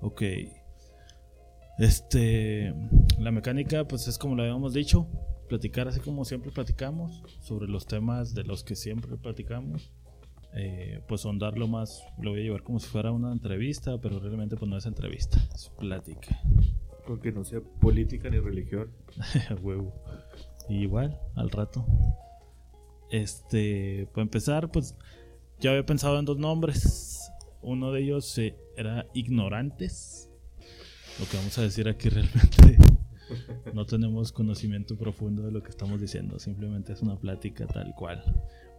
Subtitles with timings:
[0.00, 0.22] Ok.
[1.78, 2.74] Este,
[3.18, 5.06] la mecánica, pues es como lo habíamos dicho,
[5.48, 9.90] platicar así como siempre platicamos, sobre los temas de los que siempre platicamos.
[10.52, 14.56] Eh, pues sondarlo más, lo voy a llevar como si fuera una entrevista, pero realmente
[14.56, 16.40] pues no es entrevista, es plática.
[17.06, 18.90] Aunque no sea política ni religión.
[19.62, 19.92] Huevo.
[20.68, 21.86] igual, al rato.
[23.10, 24.96] Este, para empezar, pues
[25.60, 27.30] ya había pensado en dos nombres.
[27.62, 30.30] Uno de ellos eh, era Ignorantes
[31.20, 32.78] lo que vamos a decir aquí realmente
[33.74, 38.24] no tenemos conocimiento profundo de lo que estamos diciendo, simplemente es una plática tal cual.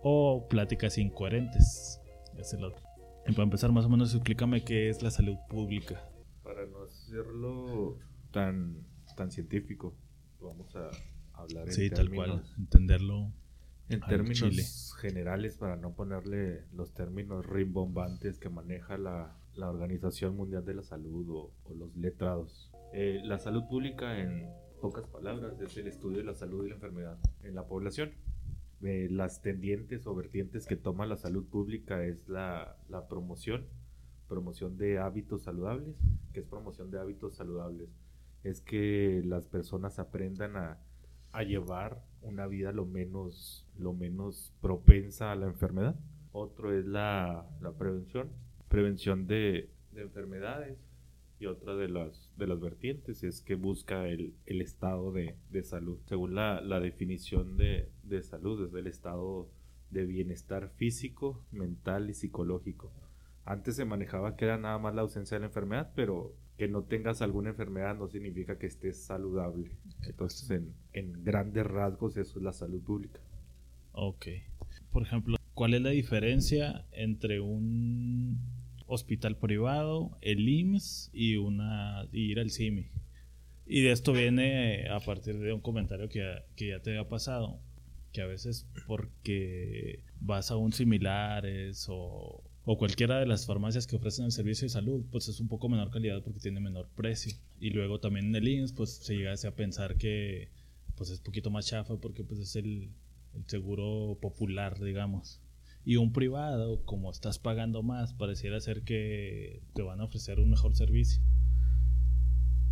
[0.02, 2.02] O pláticas incoherentes.
[2.38, 2.84] Es el otro.
[3.28, 6.10] Y para empezar, más o menos, explícame qué es la salud pública.
[6.42, 8.00] Para no hacerlo
[8.32, 9.96] tan, tan científico,
[10.40, 10.90] vamos a
[11.34, 13.32] hablar en sí, tal cual, entenderlo.
[13.88, 20.66] En términos generales, para no ponerle los términos rimbombantes que maneja la, la Organización Mundial
[20.66, 22.72] de la Salud o, los letrados.
[22.94, 24.50] Eh, la salud pública, en
[24.82, 28.12] pocas palabras, es el estudio de la salud y la enfermedad en la población.
[28.82, 33.68] Eh, las tendientes o vertientes que toma la salud pública es la, la promoción,
[34.28, 35.96] promoción de hábitos saludables,
[36.34, 37.90] que es promoción de hábitos saludables.
[38.44, 40.80] Es que las personas aprendan a,
[41.32, 45.96] a llevar una vida lo menos, lo menos propensa a la enfermedad.
[46.32, 48.30] Otro es la, la prevención,
[48.72, 50.80] prevención de, enfermedades
[51.38, 56.00] y otra de las, de las vertientes es que busca el, estado de, salud.
[56.06, 59.50] Según la, definición de, de, salud, es el estado
[59.90, 62.94] de bienestar físico, mental y psicológico.
[63.44, 66.84] Antes se manejaba que era nada más la ausencia de la enfermedad, pero que no
[66.84, 69.72] tengas alguna enfermedad no significa que estés saludable.
[70.08, 73.20] Entonces, en, en grandes rasgos, eso es la salud pública.
[73.92, 74.28] Ok.
[74.92, 78.61] Por ejemplo, ¿cuál es la diferencia entre un
[78.94, 82.88] hospital privado, el IMSS y, una, ir al CIMI.
[83.66, 87.60] Y de esto viene a partir de un comentario que, que ya te había pasado,
[88.12, 93.96] que a veces porque vas a un similares o, o cualquiera de las farmacias que
[93.96, 97.34] ofrecen el servicio de salud, pues es un poco menor calidad porque tiene menor precio.
[97.60, 100.50] Y luego también en el IMSS, pues se llega a pensar que
[100.96, 102.90] pues es poquito más chafa porque pues es el,
[103.34, 105.41] el seguro popular, digamos
[105.84, 110.50] y un privado, como estás pagando más, pareciera ser que te van a ofrecer un
[110.50, 111.22] mejor servicio.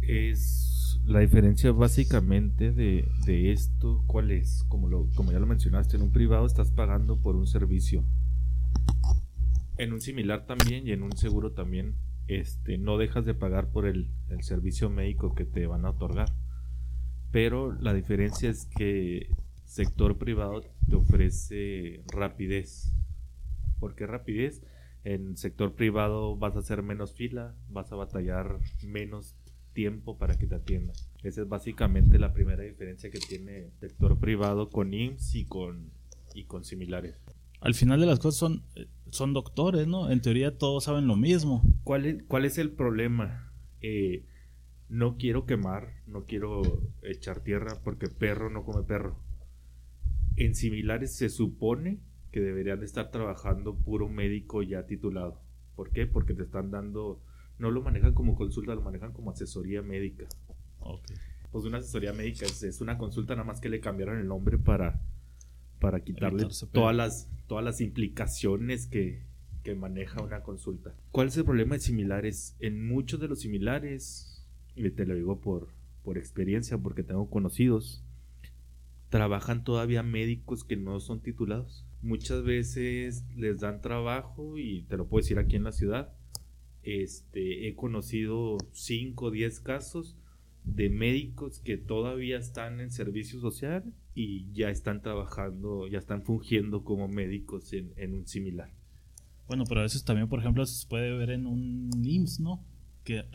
[0.02, 4.64] Es la diferencia básicamente de, esto, ¿cuál es?
[4.68, 8.06] Como, lo, como ya lo mencionaste, en un privado estás pagando por un servicio.
[9.78, 11.96] En un similar también y en un seguro también,
[12.28, 16.30] este, no dejas de pagar por el, el servicio médico que te van a otorgar.
[17.32, 19.30] Pero la diferencia es que
[19.66, 22.94] sector privado te ofrece rapidez
[23.80, 24.62] ¿Por qué rapidez?
[25.04, 29.36] En sector privado vas a hacer menos fila, vas a batallar menos
[29.74, 30.96] tiempo para que te atiendan.
[31.24, 35.92] Esa es básicamente la primera diferencia que tiene sector privado con IMSS y con,
[36.34, 37.22] y con similares.
[37.62, 38.64] Al final de las cosas son,
[39.10, 40.10] son doctores, ¿no?
[40.10, 41.62] En teoría todos saben lo mismo.
[41.84, 43.54] ¿Cuál es, cuál es el problema?
[43.82, 44.26] Eh,
[44.88, 46.62] no quiero quemar, no quiero
[47.04, 49.18] echar tierra porque perro no come perro.
[50.36, 52.00] En similares se supone
[52.32, 55.42] que deberían de estar trabajando puro médico ya titulado.
[55.76, 56.06] ¿Por qué?
[56.06, 57.22] Porque te están dando,
[57.58, 60.26] no lo manejan como consulta, lo manejan como asesoría médica.
[60.80, 61.18] Okay.
[61.52, 65.02] Pues una asesoría médica es, una consulta nada más que le cambiaron el nombre para,
[65.80, 69.24] para quitarle todas las, todas las implicaciones que,
[69.64, 70.94] que maneja una consulta.
[71.12, 72.56] ¿Cuál es el problema de similares?
[72.60, 74.46] En muchos de los similares,
[74.76, 75.70] y te lo digo por,
[76.04, 78.04] por experiencia, porque tengo conocidos,
[79.10, 85.08] trabajan todavía médicos que no son titulados muchas veces les dan trabajo y te lo
[85.08, 86.14] puedo decir aquí en la ciudad.
[86.84, 90.16] Este, he conocido 5 o 10 casos
[90.64, 96.84] de médicos que todavía están en servicio social y ya están trabajando, ya están fungiendo
[96.84, 98.72] como médicos en, en un similar.
[99.48, 102.64] Bueno, pero a veces también, por ejemplo, se puede ver en un IMSS, ¿no?
[103.10, 103.26] Que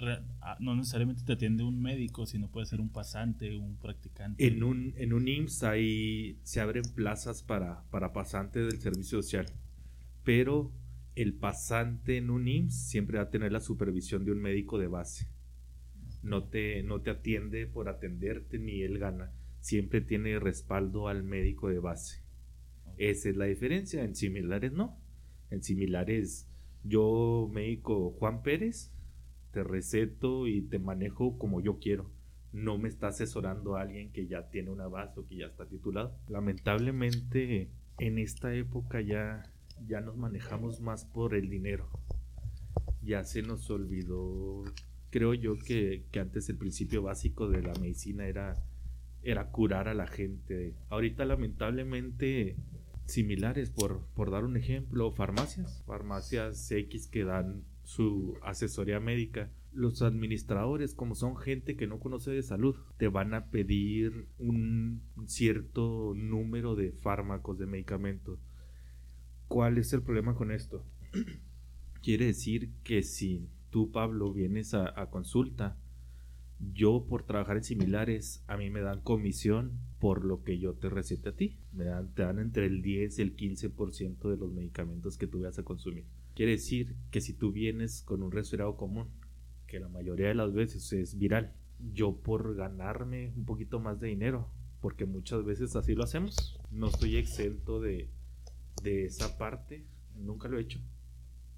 [0.40, 4.46] ah, no necesariamente te atiende un médico, sino puede ser un pasante, un practicante.
[4.46, 9.46] En un, en un IMSS ahí se abren plazas para, para pasante del servicio social,
[10.22, 10.70] pero
[11.16, 14.86] el pasante en un IMSS siempre va a tener la supervisión de un médico de
[14.86, 15.26] base.
[16.22, 19.32] No te, no te atiende por atenderte ni él gana.
[19.58, 22.22] Siempre tiene respaldo al médico de base.
[22.96, 24.04] Esa es la diferencia.
[24.04, 24.96] En similares no.
[25.50, 26.48] En similares,
[26.84, 28.93] yo, médico Juan Pérez,
[29.54, 32.10] te receto y te manejo como yo quiero.
[32.52, 36.18] No me está asesorando alguien que ya tiene una base o que ya está titulado.
[36.28, 39.44] Lamentablemente en esta época ya,
[39.86, 41.88] ya nos manejamos más por el dinero.
[43.00, 44.64] Ya se nos olvidó
[45.10, 48.54] creo yo que, que antes el principio básico de la medicina era,
[49.22, 50.74] era curar a la gente.
[50.88, 52.56] Ahorita lamentablemente
[53.06, 59.50] similares, por, por dar un ejemplo, farmacias, farmacias X que dan su asesoría médica.
[59.72, 65.02] Los administradores, como son gente que no conoce de salud, te van a pedir un
[65.26, 68.40] cierto número de fármacos, de medicamentos.
[69.48, 70.84] ¿Cuál es el problema con esto?
[72.02, 75.76] Quiere decir que si tú, Pablo, vienes a, consulta,
[76.72, 80.88] yo por trabajar en similares, a mí me dan comisión por lo que yo te
[80.88, 81.58] recete a ti.
[81.72, 85.42] Me dan, te dan entre el 10 y el 15% de los medicamentos que tú
[85.42, 86.04] vas a consumir.
[86.34, 89.08] Quiere decir que si tú vienes con un resfriado común,
[89.66, 91.54] que la mayoría de las veces es viral,
[91.92, 94.50] yo por ganarme un poquito más de dinero,
[94.80, 98.10] porque muchas veces así lo hacemos, no estoy exento de,
[98.82, 99.84] de esa parte,
[100.16, 100.80] nunca lo he hecho,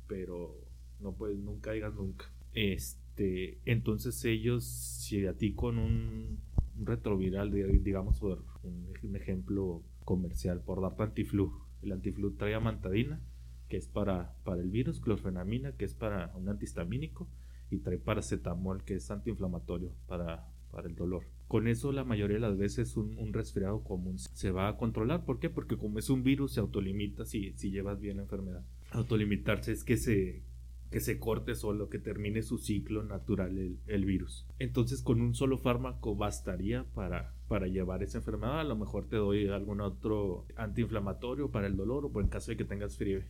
[0.07, 0.61] pero
[1.01, 2.27] no puedes, nunca digas nunca.
[2.53, 6.39] Este, entonces ellos, si a ti con un,
[6.79, 7.51] retroviral,
[7.83, 11.51] digamos por un, un ejemplo comercial, por darte antiflu,
[11.83, 13.21] el antiflu trae amantadina,
[13.69, 17.29] que es para, para el virus, clorfenamina, que es para un antihistamínico,
[17.71, 21.25] y trae paracetamol, que es antiinflamatorio para, para el dolor.
[21.49, 25.25] Con eso la mayoría de las veces un, un, resfriado común se va a controlar.
[25.25, 25.49] ¿Por qué?
[25.49, 28.65] Porque como es un virus se autolimita si, si llevas bien la enfermedad.
[28.91, 30.43] Autolimitarse es que se,
[30.91, 34.45] que se corte solo, que termine su ciclo natural el, el, virus.
[34.59, 38.61] Entonces con un solo fármaco bastaría para, para llevar esa enfermedad.
[38.61, 42.57] A lo mejor te doy algún otro antiinflamatorio para el dolor o en caso de
[42.57, 43.27] que tengas fiebre.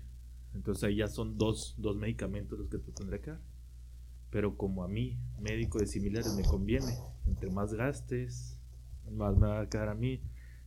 [0.56, 3.40] Entonces ahí ya son dos, dos medicamentos los que te tendré que dar.
[4.30, 6.94] Pero como a mí, médico de similares, me conviene,
[7.26, 8.58] entre más gastes,
[9.12, 10.22] más me va a quedar a mí.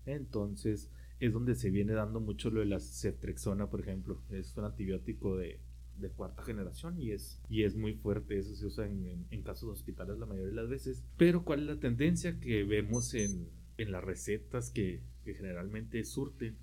[0.06, 0.89] Entonces
[1.19, 4.21] es donde se viene dando mucho lo de la ceftrexona, por ejemplo.
[4.30, 5.59] Es un antibiótico de,
[5.97, 8.38] de cuarta generación y es, y es muy fuerte.
[8.38, 11.03] Eso se usa en, en, en, casos hospitales la mayoría de las veces.
[11.18, 16.56] Pero ¿cuál es la tendencia que vemos en, en las recetas que, que generalmente surten?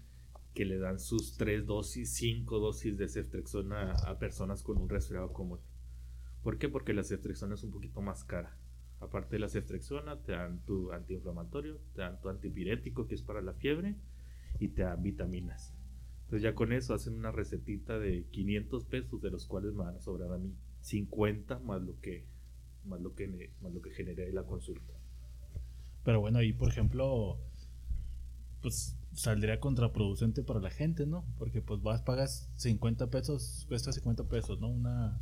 [0.56, 5.30] Que le dan sus tres dosis, cinco dosis de ceftrexona a personas con un resfriado
[5.34, 5.60] común.
[6.42, 6.70] ¿Por qué?
[6.70, 8.56] Porque la ceftrexona es un poquito más cara.
[8.98, 13.42] Aparte de la ceftrexona, te dan tu antiinflamatorio, te dan tu antipirético, que es para
[13.42, 13.96] la fiebre,
[14.58, 15.74] y te dan vitaminas.
[16.22, 19.96] Entonces ya con eso hacen una recetita de 500 pesos, de los cuales me van
[19.96, 22.24] a sobrar a mí 50 más lo que,
[22.86, 24.94] más lo que, más lo que generé la consulta.
[26.02, 27.38] Pero bueno, ahí por ejemplo,
[28.62, 31.24] pues saldría contraproducente para la gente, ¿no?
[31.38, 34.68] Porque pues vas, pagas 50 pesos, cuesta 50 pesos, ¿no?
[34.68, 35.18] Una,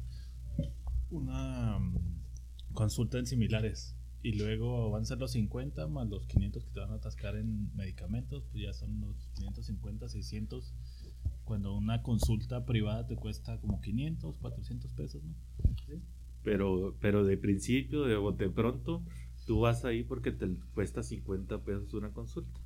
[1.10, 1.94] una um,
[2.74, 3.96] consulta en similares.
[4.20, 7.36] Y luego van a ser los 50 más los 500 que te van a atascar
[7.36, 10.74] en medicamentos, pues ya son los 550, 600.
[11.44, 15.34] Cuando una consulta privada te cuesta como 500, 400 pesos, ¿no?
[15.86, 16.02] ¿Sí?
[16.42, 19.04] Pero, pero de principio, de bote pronto,
[19.46, 22.63] tú vas ahí porque te cuesta 50 pesos una consulta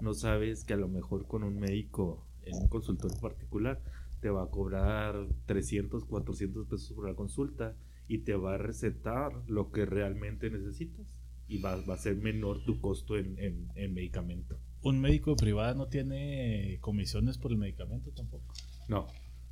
[0.00, 3.80] no sabes que a lo mejor con un médico en un consultorio particular
[4.20, 7.76] te va a cobrar 300, 400 pesos por la consulta
[8.08, 11.06] y te va a recetar lo que realmente necesitas
[11.48, 14.58] y va, va a ser menor tu costo en, en, en, medicamento.
[14.82, 18.54] ¿Un médico privado no tiene comisiones por el medicamento tampoco?
[18.88, 19.06] No,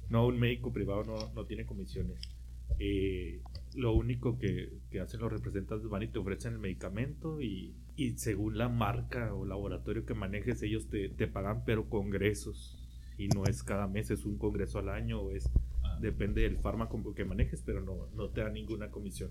[0.08, 2.18] no, un médico privado no, no tiene comisiones.
[2.78, 3.42] Eh,
[3.74, 8.12] lo único que, que, hacen los representantes van y te ofrecen el medicamento y, y
[8.18, 12.76] según la marca o laboratorio que manejes ellos te, te, pagan pero congresos.
[13.16, 15.50] Y no es cada mes es un congreso al año o es
[15.84, 15.98] ah.
[16.00, 19.30] depende del fármaco que manejes pero no, no te da ninguna comisión.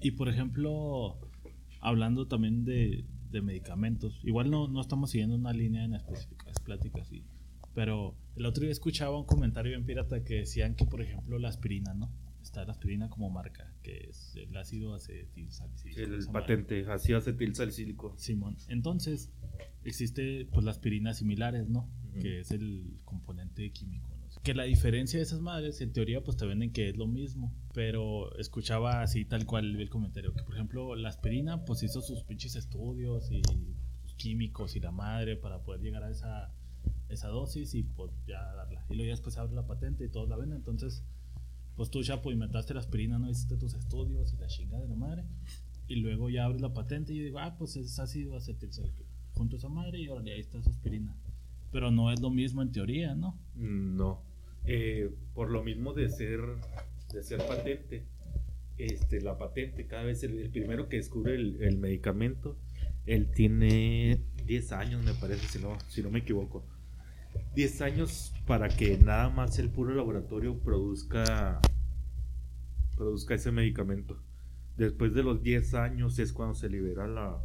[0.00, 1.18] Y por ejemplo
[1.80, 7.12] hablando también de, de medicamentos igual no, no estamos siguiendo una línea en específicas pláticas
[7.12, 7.22] y,
[7.74, 11.48] pero el otro día escuchaba un comentario en pirata que decían que por ejemplo la
[11.48, 12.10] aspirina no
[12.56, 16.00] está la aspirina como marca, que es el ácido acetilsalicílico.
[16.00, 18.14] El, el patente, ácido acetilsalicílico.
[18.16, 18.56] Simón.
[18.68, 19.30] Entonces,
[19.84, 21.80] existe pues las aspirinas similares, ¿no?
[21.80, 22.22] Uh -huh.
[22.22, 24.08] Que es el componente químico.
[24.16, 24.42] ¿no?
[24.42, 27.52] Que la diferencia de esas madres, en teoría, pues te venden que es lo mismo.
[27.74, 32.22] Pero escuchaba así tal cual el comentario, que por ejemplo, la aspirina pues hizo sus
[32.24, 33.42] pinches estudios y
[34.02, 36.54] sus químicos y la madre para poder llegar a esa,
[37.10, 38.84] esa dosis y pues ya darla.
[38.88, 40.56] Y luego ya después abre la patente y todos la venden.
[40.58, 41.04] Entonces
[41.76, 44.96] pues tú, Chapo, inventaste la aspirina, no hiciste tus estudios y la chingada de la
[44.96, 45.24] madre.
[45.88, 49.04] Y luego ya abres la patente y yo digo, ah, pues es ácido acetilsalicílico.
[49.34, 51.14] Junto a esa madre y ahora ahí está su aspirina.
[51.70, 53.38] Pero no es lo mismo en teoría, ¿no?
[53.54, 54.22] No.
[54.64, 56.40] Eh, por lo mismo de ser,
[57.12, 58.04] de ser patente,
[58.78, 62.56] este, la patente, cada vez el, el primero que descubre el, el, medicamento,
[63.04, 66.64] él tiene 10 años, me parece, si no, si no me equivoco.
[67.54, 71.60] 10 años para que nada más el puro laboratorio produzca
[72.96, 74.22] produzca ese medicamento.
[74.76, 77.38] Después de los 10 años es cuando se libera la,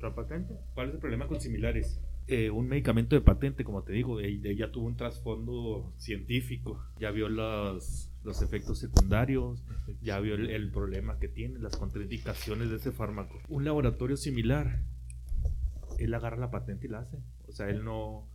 [0.00, 0.54] la patente.
[0.74, 2.00] ¿Cuál es el problema con similares?
[2.30, 7.30] Eh, un medicamento de patente, como te digo, ella tuvo un trasfondo científico, ya vio
[7.30, 9.64] los, los efectos secundarios,
[10.02, 13.38] ya vio el, problema que tiene, las contraindicaciones de ese fármaco.
[13.48, 14.82] Un laboratorio similar,
[15.98, 17.16] él agarra la patente y la hace.
[17.46, 18.28] O sea, él no,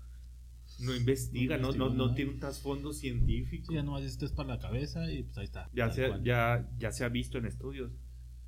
[0.79, 3.73] no investiga, no, no, no, tiene un trasfondo científico.
[3.73, 5.69] ya no esto es para la cabeza y pues ahí está.
[5.73, 7.91] Ya se, ya, ya se ha visto en estudios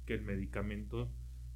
[0.05, 1.11] que el medicamento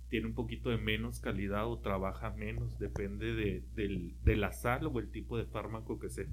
[0.09, 4.88] tiene un poquito de menos calidad o trabaja menos, depende de, del, de la sal
[4.88, 6.25] o el tipo de fármaco que sea.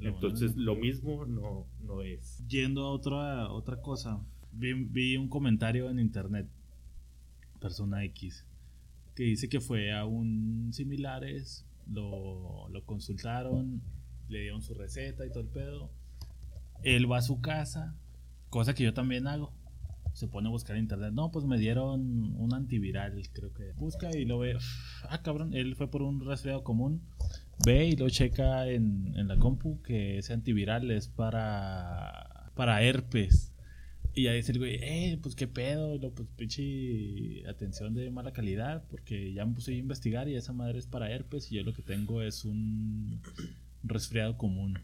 [0.00, 2.44] Entonces, lo mismo no, no es.
[2.48, 4.20] Yendo a otra, otra cosa,
[4.52, 6.48] vi, un comentario en internet,
[7.60, 8.44] persona X,
[9.14, 13.82] que dice que fue a un similares, lo, consultaron,
[14.28, 15.90] le dieron su receta y todo el pedo.
[16.82, 17.96] Él va a su casa,
[18.50, 19.52] cosa que yo también hago
[20.12, 21.12] se pone a buscar en internet.
[21.12, 23.72] No, pues me dieron un antiviral, creo que.
[23.72, 24.56] Busca y lo ve.
[25.08, 27.02] Ah, cabrón, él fue por un resfriado común.
[27.64, 33.51] Ve y lo checa en, en la compu que ese antiviral es para, para herpes.
[34.14, 38.32] Y ahí dice el güey, eh, pues qué pedo, lo, pues pinche atención de mala
[38.32, 41.62] calidad, porque ya me puse a investigar y esa madre es para herpes y yo
[41.62, 43.22] lo que tengo es un
[43.82, 44.78] resfriado común.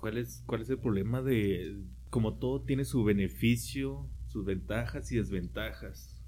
[0.00, 1.76] ¿Cuál es, cuál es el problema de,
[2.10, 6.20] como todo tiene su beneficio, sus ventajas y desventajas.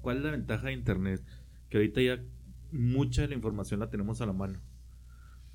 [0.00, 1.22] ¿Cuál es la ventaja de Internet?
[1.68, 2.22] Que ahorita ya
[2.72, 4.60] mucha de la información la tenemos a la mano.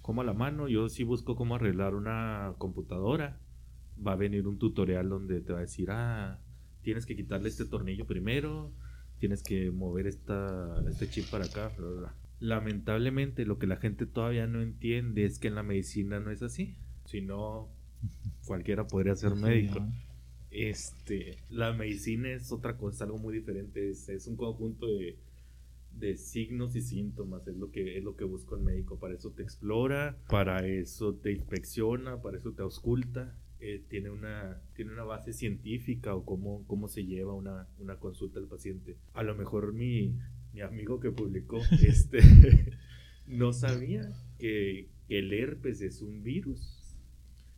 [0.01, 3.39] Como a la mano, yo si busco cómo arreglar una computadora,
[4.05, 6.39] va a venir un tutorial donde te va a decir, ah,
[6.81, 8.71] tienes que quitarle este tornillo primero,
[9.19, 11.71] tienes que mover esta, este chip para acá.
[12.39, 16.41] Lamentablemente lo que la gente todavía no entiende es que en la medicina no es
[16.41, 16.75] así.
[17.05, 17.69] Si no,
[18.45, 19.85] cualquiera podría ser médico.
[20.49, 23.89] Este, la medicina es otra cosa, algo muy diferente.
[23.89, 27.47] Es, un conjunto de, signos y síntomas.
[27.47, 28.99] Es lo que es lo que busca el médico.
[28.99, 33.35] Para eso te explora, para eso te inspecciona, para eso te ausculta.
[33.59, 37.67] Eh, tiene una tiene una base científica o cómo, cómo se lleva una,
[37.99, 38.97] consulta al paciente.
[39.13, 40.15] A lo mejor mi,
[40.53, 42.19] mi amigo que publicó este
[43.25, 46.87] no sabía que el herpes es un virus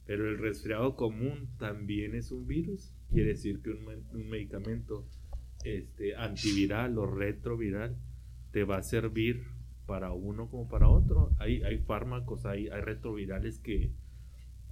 [0.09, 2.91] pero el resfriado común también es un virus.
[3.11, 5.05] Quiere decir que un, medicamento
[5.63, 7.95] este, antiviral o retroviral
[8.51, 9.43] te va a servir
[9.85, 11.29] para uno como para otro.
[11.37, 13.91] Hay, hay fármacos, hay, hay retrovirales que,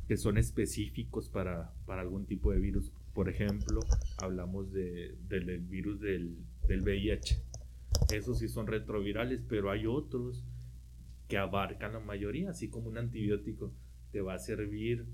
[0.08, 2.92] que son específicos para, para, algún tipo de virus.
[3.14, 3.82] Por ejemplo,
[4.18, 6.38] hablamos de, del, virus del,
[6.68, 7.42] del VIH.
[8.14, 10.46] Esos sí son retrovirales, pero hay otros
[11.28, 13.74] que abarcan la mayoría, así como un antibiótico
[14.12, 15.06] te va a servir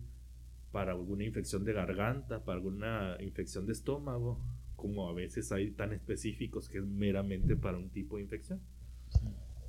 [0.71, 4.39] para alguna infección de garganta, para alguna infección de estómago,
[4.75, 8.59] como a veces hay tan específicos que es meramente para un tipo de infección.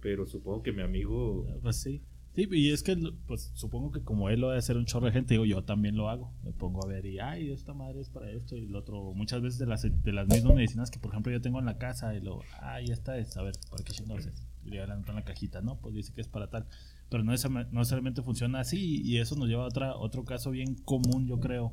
[0.01, 1.47] Pero supongo que mi amigo...
[1.63, 2.03] Pues sí.
[2.35, 5.13] Sí, y es que pues supongo que como él lo de hacer un chorro de
[5.13, 6.33] gente, digo, yo también lo hago.
[6.43, 9.15] Me pongo a ver y, ay, esta madre es para esto y lo otro.
[9.15, 11.79] Muchas veces de las, de las mismas medicinas que, por ejemplo, yo tengo en la
[11.79, 14.47] casa y lo, ay, esta es, a ver, ¿para qué chingados es?
[14.65, 15.77] Y le en la cajita, ¿no?
[15.77, 16.67] Pues dice que es para tal
[17.15, 21.29] pero no, necesariamente funciona así y eso nos lleva a otra, otro caso bien común,
[21.29, 21.73] yo creo,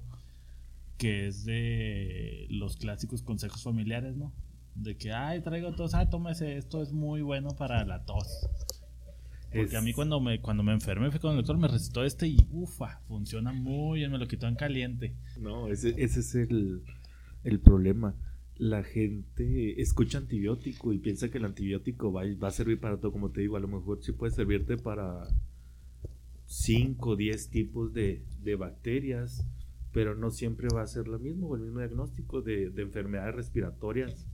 [0.99, 4.31] que es de los clásicos consejos familiares, ¿no?
[4.75, 8.47] De que, ay, traigo tos, ah, tómese, esto es muy bueno para la tos.
[9.53, 12.27] Porque a mí cuando me, cuando me enfermé fui con el doctor, me recetó este
[12.27, 15.13] y ufa, funciona muy bien, me lo quitó en caliente.
[15.39, 16.83] No, ese, ese es el,
[17.43, 18.15] el problema
[18.61, 23.11] la gente escucha antibiótico y piensa que el antibiótico va, va, a servir para todo,
[23.11, 25.27] como te digo, a lo mejor sí puede servirte para
[26.45, 28.21] 5 o 10 tipos de,
[28.59, 29.47] bacterias,
[29.91, 34.27] pero no siempre va a ser lo mismo, el mismo diagnóstico de, enfermedades respiratorias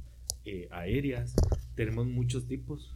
[0.43, 1.33] eh, aéreas.
[1.75, 2.93] Tenemos muchos tipos.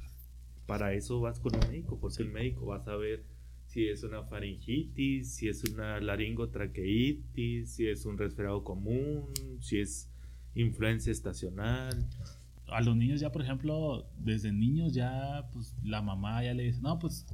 [0.72, 3.25] Para eso vas con un médico, porque el médico va a saber
[3.66, 9.25] si es una faringitis, si es una laringotraqueitis, si es un resfriado común,
[9.60, 10.10] si es
[10.56, 12.08] influencia estacional.
[12.70, 16.80] A los niños ya, por ejemplo, desde niños ya, pues la mamá ya le dice,
[16.80, 17.25] no, pues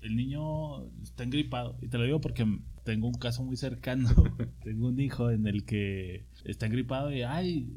[0.00, 1.76] el niño está engripado.
[1.82, 2.46] Y te lo digo porque
[2.84, 4.08] tengo un caso muy cercano.
[4.64, 7.68] tengo un hijo en el que está engripado y, ay,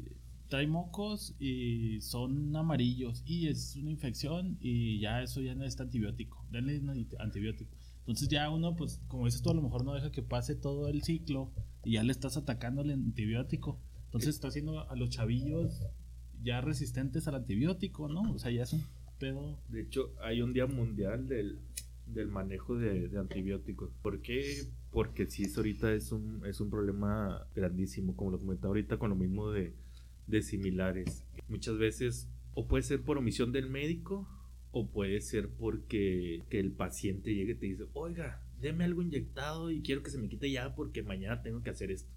[0.52, 6.44] trae mocos y son amarillos y es una infección y ya eso ya necesita antibiótico.
[6.50, 7.74] Denle antibiótico.
[8.00, 10.88] Entonces ya uno, pues como dices tú, a lo mejor no deja que pase todo
[10.88, 11.50] el ciclo
[11.84, 13.80] y ya le estás atacando el antibiótico.
[14.04, 15.86] Entonces está haciendo a los chavillos
[16.42, 18.20] ya resistentes al antibiótico, ¿no?
[18.30, 18.84] O sea, ya es un
[19.18, 19.58] pedo.
[19.70, 21.60] De hecho, hay un día mundial del,
[22.28, 23.90] manejo de, antibióticos.
[24.02, 24.68] ¿Por qué?
[24.90, 29.16] Porque es ahorita es un, es un problema grandísimo, como lo comentaba ahorita con lo
[29.16, 29.72] mismo de,
[30.26, 31.24] de similares.
[31.48, 34.28] Muchas veces o puede ser por omisión del médico
[34.72, 39.70] o puede ser porque que el paciente llegue y te dice, oiga, deme algo inyectado
[39.70, 42.10] y quiero que se me quite ya porque mañana tengo que hacer esto.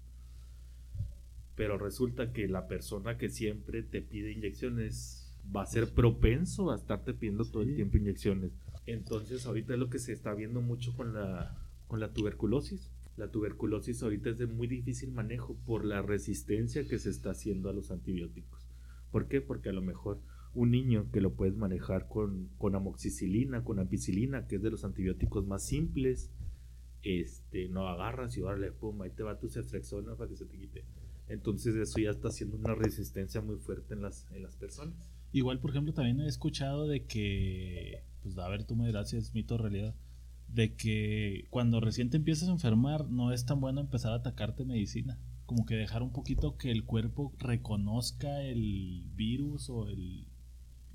[1.54, 6.76] Pero resulta que la persona que siempre te pide inyecciones va a ser propenso a
[6.76, 8.52] estarte pidiendo todo el tiempo inyecciones.
[8.86, 11.56] Entonces ahorita es lo que se está viendo mucho con la,
[11.88, 12.90] con la tuberculosis.
[13.16, 17.70] La tuberculosis ahorita es de muy difícil manejo por la resistencia que se está haciendo
[17.70, 18.68] a los antibióticos.
[19.10, 19.40] ¿Por qué?
[19.40, 20.20] Porque a lo mejor
[20.54, 24.84] un niño que lo puedes manejar con, con amoxicilina, con ampicilina, que es de los
[24.84, 26.30] antibióticos más simples,
[27.02, 30.46] este, no agarras y ahora le pum, ahí te va tu ceftrexona para que se
[30.46, 30.84] te quite.
[31.28, 35.10] Entonces eso ya está haciendo una resistencia muy fuerte en las, en las personas.
[35.32, 39.58] Igual, por ejemplo, también he escuchado de que, pues a ver, tú me dirás mito
[39.58, 39.94] realidad,
[40.56, 44.64] de que cuando recién te empiezas a enfermar no es tan bueno empezar a atacarte
[44.64, 45.18] medicina.
[45.44, 50.26] Como que dejar un poquito que el cuerpo reconozca el virus o el,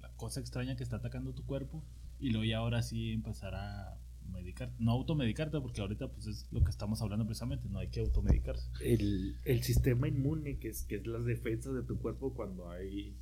[0.01, 1.83] la cosa extraña que está atacando tu cuerpo
[2.19, 3.99] y luego ya ahora sí empezar a
[4.33, 7.99] medicar, no automedicarte porque ahorita pues es lo que estamos hablando precisamente, no hay que
[7.99, 8.67] automedicarse.
[8.83, 13.15] El, el sistema inmune, que es, que es las defensas de tu cuerpo cuando hay,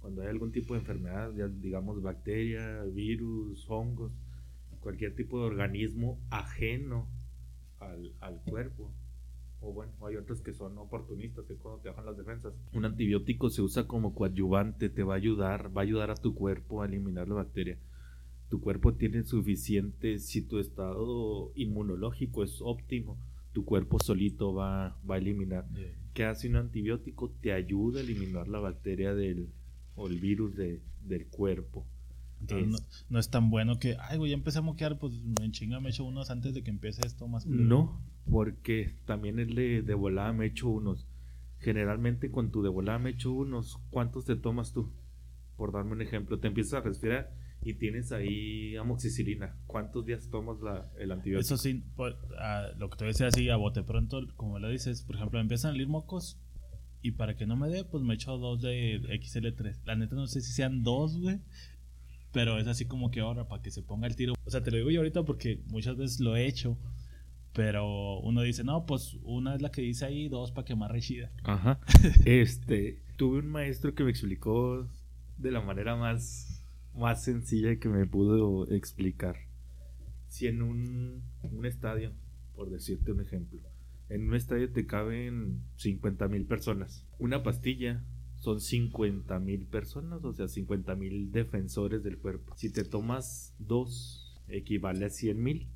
[0.00, 4.12] cuando hay algún tipo de enfermedad, ya digamos bacteria, virus, hongos,
[4.84, 7.08] cualquier tipo de organismo ajeno
[7.80, 8.92] al, al cuerpo.
[9.60, 12.54] O bueno, hay otros que son oportunistas, que cuando te bajan las defensas.
[12.72, 16.34] Un antibiótico se usa como coadyuvante, te va a ayudar, va a ayudar a tu
[16.34, 17.78] cuerpo a eliminar la bacteria
[18.54, 23.18] tu cuerpo tiene suficiente, si tu estado inmunológico es óptimo,
[23.52, 25.66] tu cuerpo solito va, va a eliminar.
[26.12, 27.30] ¿Qué hace un antibiótico?
[27.40, 29.48] Te ayuda a eliminar la bacteria del,
[29.96, 31.84] o el virus de, del cuerpo.
[32.52, 35.80] Entonces, no, es tan bueno que, ay, güey, ya empecé a moquear, pues en chinga
[35.80, 37.46] me echo unos antes de que empiece esto más.
[37.46, 41.06] No, porque también el de, de volada me echo unos.
[41.58, 44.92] Generalmente con tu de volada me echo unos, ¿cuántos te tomas tú?
[45.56, 50.60] Por darme un ejemplo, te empiezas a respirar y tienes ahí amoxicilina, ¿cuántos días tomas
[50.60, 51.54] la, el antibiótico?
[51.54, 51.82] Eso sí,
[52.76, 55.72] lo que te decía así a bote pronto, como lo dices, por ejemplo, empiezan a
[55.72, 56.38] salir mocos
[57.04, 59.80] y para que no me dé, pues me echo dos de XL3.
[59.84, 61.38] La neta no sé si sean dos, güey.
[62.34, 64.34] Pero es así como que ahora, para que se ponga el tiro.
[64.44, 66.76] O sea, te lo digo yo ahorita porque muchas veces lo he hecho.
[67.54, 71.30] Pero uno dice, no, pues una es la que dice ahí, dos para quemar rechida.
[71.44, 71.80] Ajá.
[72.26, 74.86] este, tuve un maestro que me explicó
[75.38, 79.36] de la manera más más sencilla que me pudo explicar.
[80.28, 82.12] Si en un, un estadio,
[82.54, 83.60] por decirte un ejemplo,
[84.08, 88.02] en un estadio te caben 50 mil personas, una pastilla
[88.44, 92.54] son 50 mil personas, o sea, 50 mil defensores del cuerpo.
[92.56, 95.68] Si te tomas dos, equivale a 100 mil.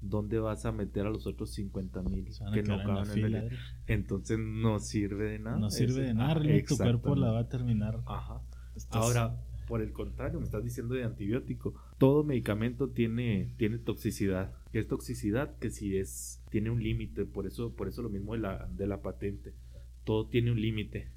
[0.00, 3.50] ¿Dónde vas a meter a los otros 50 mil que no caben en, el...
[3.86, 5.58] Entonces no sirve de nada.
[5.58, 8.00] No sirve de nada, tu cuerpo la va a terminar.
[8.06, 8.40] Ajá.
[8.88, 11.74] Ahora, por el contrario, me estás diciendo de antibiótico.
[11.98, 14.54] Todo medicamento tiene, tiene toxicidad.
[14.72, 15.58] ¿Qué es toxicidad?
[15.58, 18.86] Que si es, tiene un límite, por eso, por eso lo mismo de la, de
[18.86, 19.52] la patente.
[20.04, 21.10] Todo tiene un límite.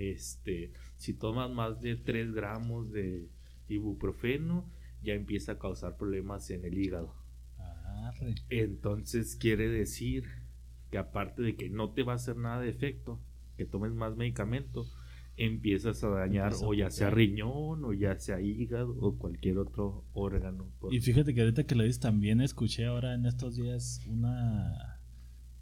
[0.00, 3.28] Este, si tomas más de 3 gramos de
[3.68, 4.64] ibuprofeno,
[5.02, 7.14] ya empieza a causar problemas en el hígado.
[8.48, 10.24] Entonces quiere decir
[10.90, 13.20] que aparte de que no te va a hacer nada de efecto,
[13.58, 14.86] que tomes más medicamento,
[15.36, 20.66] empiezas a dañar o ya sea riñón o ya sea hígado o cualquier otro órgano.
[20.90, 24.98] Y fíjate que ahorita que lo dices también escuché ahora en estos días una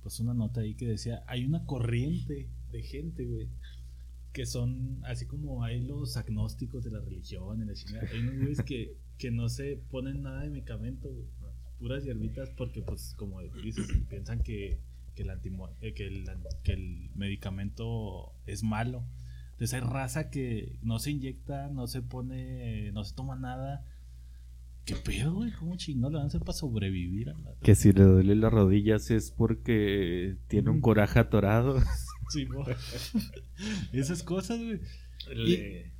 [0.03, 3.49] pues una nota ahí que decía, hay una corriente de gente, güey,
[4.33, 8.37] que son así como hay los agnósticos de la religión, en la China, hay unos
[8.37, 11.11] güeyes que, que no se ponen nada de medicamento,
[11.79, 14.81] puras hierbitas porque pues como dices, piensan que
[15.15, 15.31] que el,
[15.81, 16.25] eh, que el,
[16.63, 19.05] que el medicamento es malo
[19.59, 23.85] entonces hay raza que no se inyecta, no se pone, no se toma nada.
[24.85, 25.51] ¿Qué pedo, güey?
[25.51, 27.35] ¿Cómo chingón le van a hacer para sobrevivir?
[27.65, 31.81] Que si le duele las rodillas es porque tiene un coraje atorado.
[32.29, 32.47] Sí,
[33.93, 34.81] Esas cosas, güey.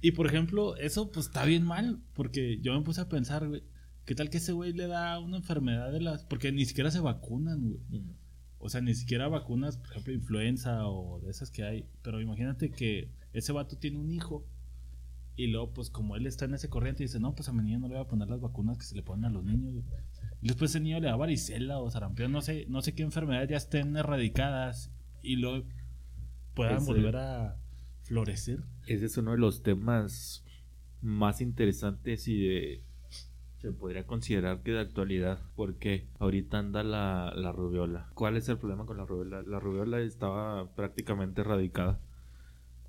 [0.01, 3.63] Y, por ejemplo, eso pues está bien mal, porque yo me puse a pensar, güey,
[4.05, 6.25] ¿qué tal que ese güey le da una enfermedad de las...
[6.25, 7.81] Porque ni siquiera se vacunan, güey.
[8.59, 11.87] O sea, ni siquiera vacunas, por ejemplo, influenza o de esas que hay.
[12.03, 14.47] Pero imagínate que ese vato tiene un hijo
[15.39, 17.79] y luego, pues como él está en ese corriente, dice, no, pues a mi niño
[17.79, 19.85] no le voy a poner las vacunas que se le ponen a los niños.
[20.43, 23.49] Y después ese niño le da varicela o sarampión, no sé, no sé qué enfermedades
[23.49, 24.91] ya estén erradicadas
[25.23, 25.65] y luego
[26.59, 27.57] puedan volver a
[28.03, 28.65] florecer.
[28.87, 30.45] Ese es uno de los temas
[31.01, 32.83] más interesantes y de
[33.59, 38.09] se podría considerar que de actualidad, porque ahorita anda la, la rubiola.
[38.15, 39.43] ¿Cuál es el problema con la rubiola?
[39.43, 42.01] La rubiola estaba prácticamente erradicada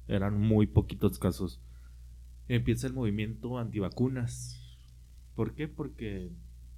[0.07, 1.59] Eran muy poquitos casos.
[2.47, 4.61] Empieza el movimiento antivacunas.
[5.35, 5.67] ¿Por qué?
[5.67, 6.31] Porque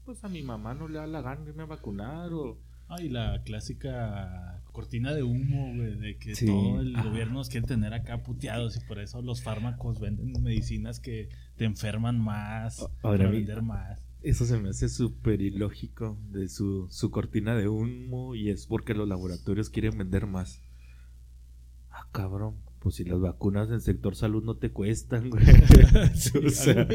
[0.05, 2.59] pues a mi mamá no le da la gana irme a vacunar o...
[2.87, 7.93] Ay, la clásica cortina de humo, güey, de que todo el gobierno nos quiere tener
[7.93, 13.61] acá puteados y por eso los fármacos venden medicinas que te enferman más, para vender
[13.61, 14.05] más.
[14.21, 18.93] Eso se me hace súper ilógico de su, su cortina de humo y es porque
[18.93, 20.61] los laboratorios quieren vender más.
[21.89, 22.55] Ah, cabrón.
[22.79, 25.43] Pues si las vacunas en sector salud no te cuestan, güey.
[26.45, 26.87] o sea,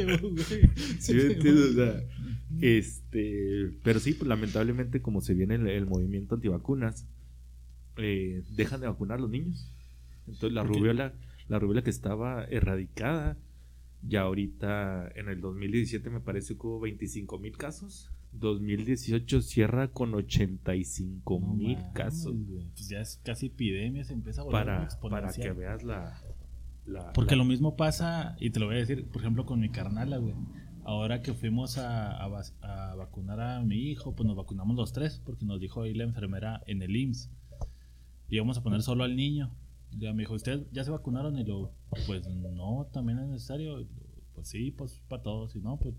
[0.98, 2.02] sí entiendo, o sea,
[2.60, 7.06] este, pero sí, pues lamentablemente como se viene el, movimiento antivacunas,
[7.96, 9.70] eh, dejan de vacunar a los niños.
[10.26, 11.14] Entonces la rubiola,
[11.48, 13.36] la rubiola que estaba erradicada,
[14.02, 20.14] ya ahorita en el 2017 me parece que hubo 25 mil casos 2018 cierra con
[20.14, 22.34] 85 mil casos.
[22.74, 26.20] Pues ya es casi epidemia, se empieza a volver para, para que veas la...
[27.14, 30.18] Porque lo mismo pasa, y te lo voy a decir, por ejemplo, con mi carnala,
[30.18, 30.34] güey.
[30.84, 35.44] Ahora que fuimos a, a, vacunar a mi hijo, pues nos vacunamos los tres, porque
[35.44, 37.28] nos dijo ahí la enfermera en el IMSS.
[38.28, 39.54] Y vamos a poner solo al niño.
[39.98, 41.38] Ya me dijo, ¿usted ya se vacunaron?
[41.38, 41.72] Y lo,
[42.06, 43.86] pues no, también es necesario.
[44.34, 45.56] Pues sí, pues para todos.
[45.56, 45.94] Y no, pues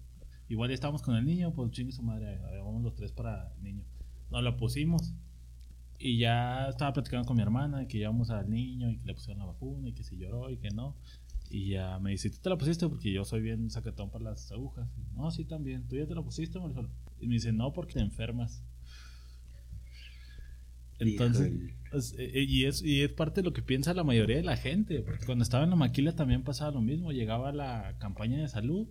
[0.50, 3.63] Igual ya estábamos con el niño, pues chingue su madre, vamos los tres para el
[3.63, 3.84] niño.
[4.32, 5.13] Nos lo pusimos.
[6.00, 9.40] Y ya estaba platicando con mi hermana que llevamos al niño y que le pusieron
[9.40, 10.96] la vacuna y que si lloró y que no.
[11.50, 12.88] Y ya me dice, ¿tú te la pusiste?
[12.88, 14.88] Porque yo soy bien sacatón para las agujas.
[15.16, 15.88] no, sí, también.
[15.88, 16.60] ¿Tú ya te la pusiste,
[17.20, 18.63] Y me dice, no, porque te enfermas.
[20.99, 21.53] Entonces,
[21.91, 24.43] pues, eh, eh, y, es, y es parte de lo que piensa la mayoría de
[24.43, 25.01] la gente.
[25.01, 27.12] Porque cuando estaba en la maquila también pasaba lo mismo.
[27.12, 28.88] Llegaba la campaña de salud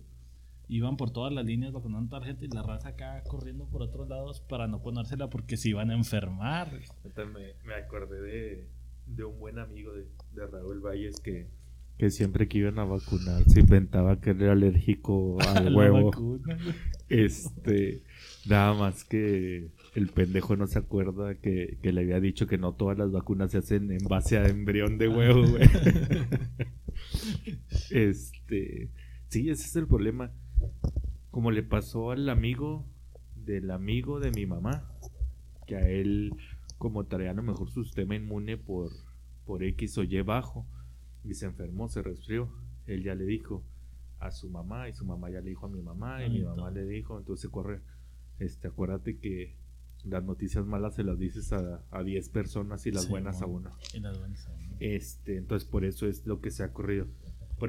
[0.69, 4.07] iban por todas las líneas vacunando a gente y la raza acá corriendo por otros
[4.09, 6.71] lados para no ponérsela porque se iban a enfermar.
[7.15, 8.67] Me, me acordé de,
[9.05, 11.47] de, un buen amigo de, de Raúl Valles que,
[11.97, 16.11] que, siempre que iban a vacunar se inventaba que era alérgico al huevo.
[17.07, 18.03] este,
[18.45, 22.75] nada más que el pendejo no se acuerda que, que, le había dicho que no
[22.75, 25.43] todas las vacunas se hacen en base a embrión de huevo,
[27.89, 28.91] este,
[29.27, 30.31] sí, ese es el problema.
[31.31, 32.85] Como le pasó al amigo
[33.35, 34.87] del amigo de mi mamá,
[35.65, 36.31] que a él,
[36.77, 38.91] como traía a lo mejor su sistema inmune por,
[39.45, 40.67] por X o Y bajo,
[41.23, 42.53] y se enfermó, se resfrió.
[42.85, 43.63] Él ya le dijo
[44.19, 46.69] a su mamá, y su mamá ya le dijo a mi mamá, y mi mamá
[46.69, 47.81] le dijo, entonces corre,
[48.37, 49.56] este, acuérdate que
[50.09, 53.71] las noticias malas se las dices a, a 10 personas y las buenas a una.
[54.79, 57.07] Este, entonces por eso es lo que se ha corrido.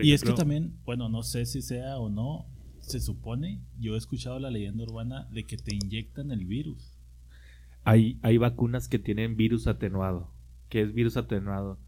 [0.01, 2.46] y es que también, bueno, no sé si sea o no,
[2.81, 6.98] se supone, yo he escuchado la leyenda urbana de que te inyectan el virus.
[7.85, 10.33] Hay, hay vacunas que tienen virus atenuado.
[10.68, 11.79] ¿Qué es virus atenuado?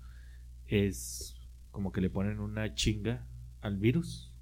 [0.66, 1.36] Es
[1.70, 3.26] como que le ponen una chinga
[3.60, 4.32] al virus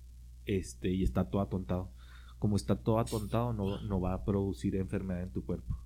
[0.46, 1.92] este, y está todo atontado.
[2.38, 5.76] Como está todo atontado, no, no va a producir enfermedad en tu cuerpo.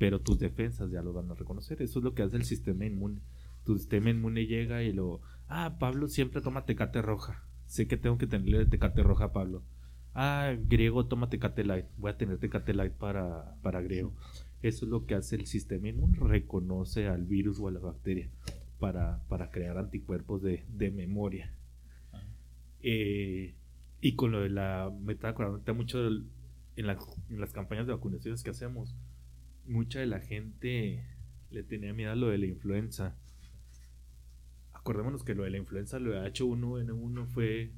[0.00, 1.80] Pero tus defensas ya lo van a reconocer.
[1.80, 3.20] Eso es lo que hace el sistema inmune.
[3.64, 5.20] Tu sistema inmune llega y lo.
[5.46, 7.44] Ah, Pablo siempre toma tecate roja.
[7.66, 9.62] Sé que tengo que tenerle tecate roja a Pablo
[10.14, 14.12] ah, griego, toma Tecate Light, voy a tener Tecate Light para, para griego.
[14.62, 18.28] Eso es lo que hace el sistema inmune, reconoce al virus o a la bacteria
[18.78, 21.52] para, para crear anticuerpos de, de memoria.
[22.12, 22.22] Ah.
[22.82, 23.54] Eh,
[24.00, 26.26] y con lo de la, me estaba acordando mucho en,
[26.76, 28.94] en las campañas de vacunaciones que hacemos,
[29.70, 31.04] mucha de la gente
[31.50, 33.16] le tenía miedo a lo de la influenza.
[34.72, 37.70] Acordémonos que lo de la influenza, lo de H1N1 fue,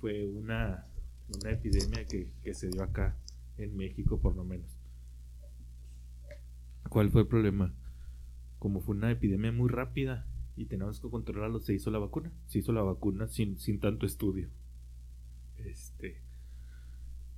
[0.00, 0.86] fue una
[1.28, 3.16] una epidemia que, se dio acá
[3.56, 4.70] en México por lo menos.
[6.88, 7.72] ¿Cuál fue el problema?
[8.58, 10.26] Como fue una epidemia muy rápida
[10.56, 12.30] y teníamos que controlarlo, se hizo la vacuna.
[12.46, 14.48] Se hizo la vacuna sin, sin tanto estudio.
[15.56, 16.20] Este,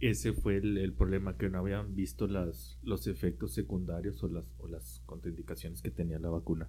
[0.01, 4.69] ese fue el, problema, que no habían visto las, los efectos secundarios o las, o
[4.69, 6.69] las contraindicaciones que tenía la vacuna.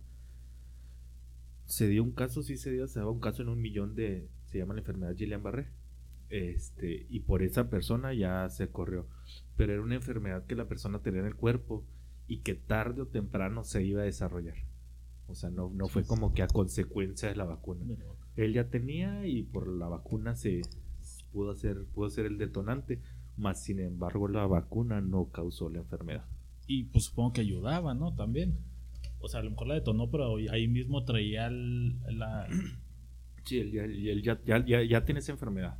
[1.66, 4.30] Se dio un caso, sí se dio, se daba un caso en un millón de,
[4.46, 5.68] se llama la enfermedad Guillain-Barré
[6.30, 9.08] este, y por esa persona ya se corrió.
[9.56, 11.86] Pero era una enfermedad que la persona tenía en el cuerpo
[12.28, 14.56] y que tarde o temprano se iba a desarrollar.
[15.28, 17.86] O sea, no, no fue como que a consecuencia de la vacuna.
[18.36, 20.62] Él ya tenía y por la vacuna se
[21.32, 23.02] pudo hacer, pudo ser el detonante,
[23.38, 26.26] más sin embargo la vacuna no causó la enfermedad.
[26.68, 28.14] Y pues supongo que ayudaba, ¿no?
[28.14, 28.58] También.
[29.20, 32.48] O sea, a lo mejor la detonó, pero ahí mismo traía la...
[33.46, 35.78] Sí, él, ya, ya, ya, ya tiene esa enfermedad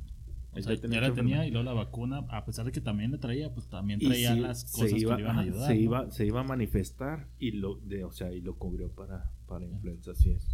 [0.62, 3.68] ya la tenía y luego la vacuna, a pesar de que también le traía, pues
[3.68, 5.68] también traía las cosas que le iban a ayudar.
[5.68, 9.32] Se, iba, se iba a manifestar y lo, de, o sea, y lo cubrió para,
[9.48, 10.48] para influenza, así es.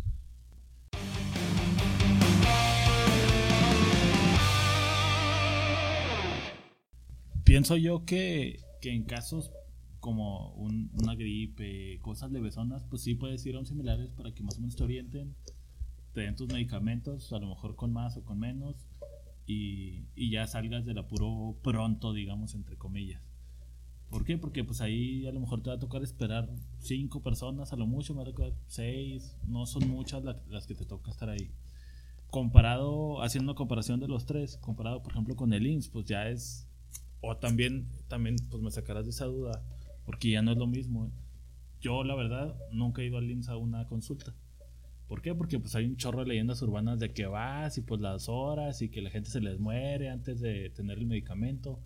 [7.43, 9.51] Pienso yo que, que en casos
[9.99, 14.57] como una gripe, cosas levesonas, pues sí puedes ir a un similares para que más
[14.57, 15.33] o menos te orienten,
[16.13, 18.75] te den tus medicamentos, a lo mejor con más o con menos,
[19.45, 23.21] y, y ya salgas del apuro pronto, digamos, entre comillas.
[24.13, 24.37] ¿Por qué?
[24.37, 27.87] Porque pues ahí a lo mejor te va a tocar esperar cinco personas, a lo
[27.87, 31.49] mucho me va a tocar seis, no son muchas las que te toca estar ahí.
[32.27, 36.29] Comparado, haciendo una comparación de los tres, comparado por ejemplo con el IMSS, pues ya
[36.29, 36.67] es,
[37.25, 39.63] o también, también pues me sacarás de esa duda,
[40.05, 41.09] porque ya no es lo mismo.
[41.79, 44.35] Yo, la verdad, nunca he ido al IMSS a una consulta.
[45.07, 45.33] ¿Por qué?
[45.33, 48.81] Porque pues hay un chorro de leyendas urbanas de que vas y pues las horas
[48.81, 51.79] y que la gente se les muere antes de tener el medicamento.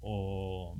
[0.00, 0.76] O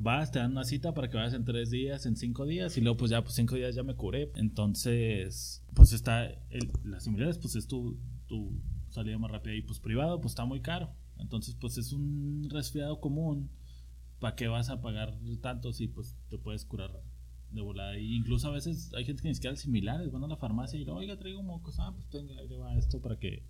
[0.00, 2.80] vas, te dan una cita para que vayas en tres días, en cinco días y
[2.80, 4.32] luego pues ya pues cinco días ya me curé.
[4.34, 9.78] Entonces, pues está, el, las similares pues es tu, tu salida más rápida y pues
[9.78, 10.90] privado pues está muy caro.
[11.20, 13.50] Entonces pues es un resfriado común
[14.20, 17.02] ¿para qué vas a pagar tanto si pues te puedes curar
[17.50, 17.98] de volada?
[17.98, 20.88] Incluso a veces hay gente que ni siquiera es similares, van a la farmacia y
[20.88, 23.42] oiga, traigo mocos, ah, pues tenga, ahí va esto para que,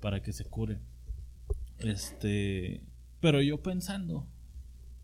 [0.00, 0.80] para que se cure.
[1.78, 2.82] Este,
[3.20, 4.26] pero yo pensando,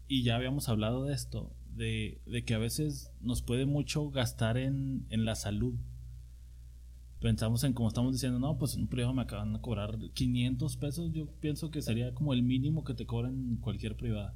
[0.08, 4.58] y ya habíamos hablado de esto, de, de que a veces nos puede mucho gastar
[4.58, 5.74] en, en la salud
[7.24, 11.10] pensamos en como estamos diciendo, no, pues un privado me acaban de cobrar 500 pesos,
[11.12, 14.34] yo pienso que sería como el mínimo que te cobran cualquier privada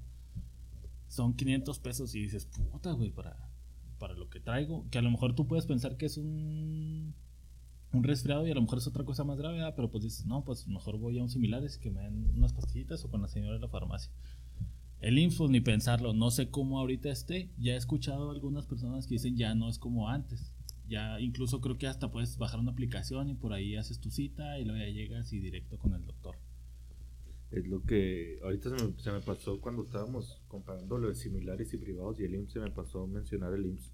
[1.09, 3.37] son 500 pesos y dices, puta, güey, para,
[3.99, 4.87] para lo que traigo.
[4.91, 7.15] Que a lo mejor tú puedes pensar que es un,
[7.93, 10.45] un resfriado y a lo mejor es otra cosa más grave, pero pues dices, no,
[10.45, 13.55] pues mejor voy a un similares que me den unas pastillitas o con la señora
[13.55, 14.13] de la farmacia.
[15.01, 17.51] El info, ni pensarlo, no sé cómo ahorita esté.
[17.59, 20.53] Ya he escuchado algunas personas que dicen ya no es como antes.
[20.89, 24.59] Ya incluso creo que hasta puedes bajar una aplicación y por ahí haces tu cita
[24.59, 26.37] y luego ya llegas y directo con el doctor.
[27.51, 32.21] Es lo que ahorita se me, pasó cuando estábamos comparando lo de similares y privados
[32.21, 33.93] y el IMSS se me pasó mencionar el IMSS.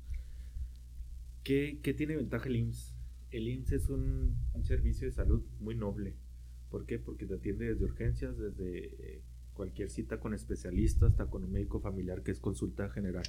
[1.45, 2.95] ¿Qué, qué tiene ventaja el IMSS?
[3.31, 6.17] El IMSS es un, un, servicio de salud muy noble.
[6.71, 6.99] ¿Por qué?
[6.99, 11.81] Porque te atiende desde urgencias, desde eh, cualquier cita con especialistas, hasta con un médico
[11.81, 13.25] familiar que es consulta general.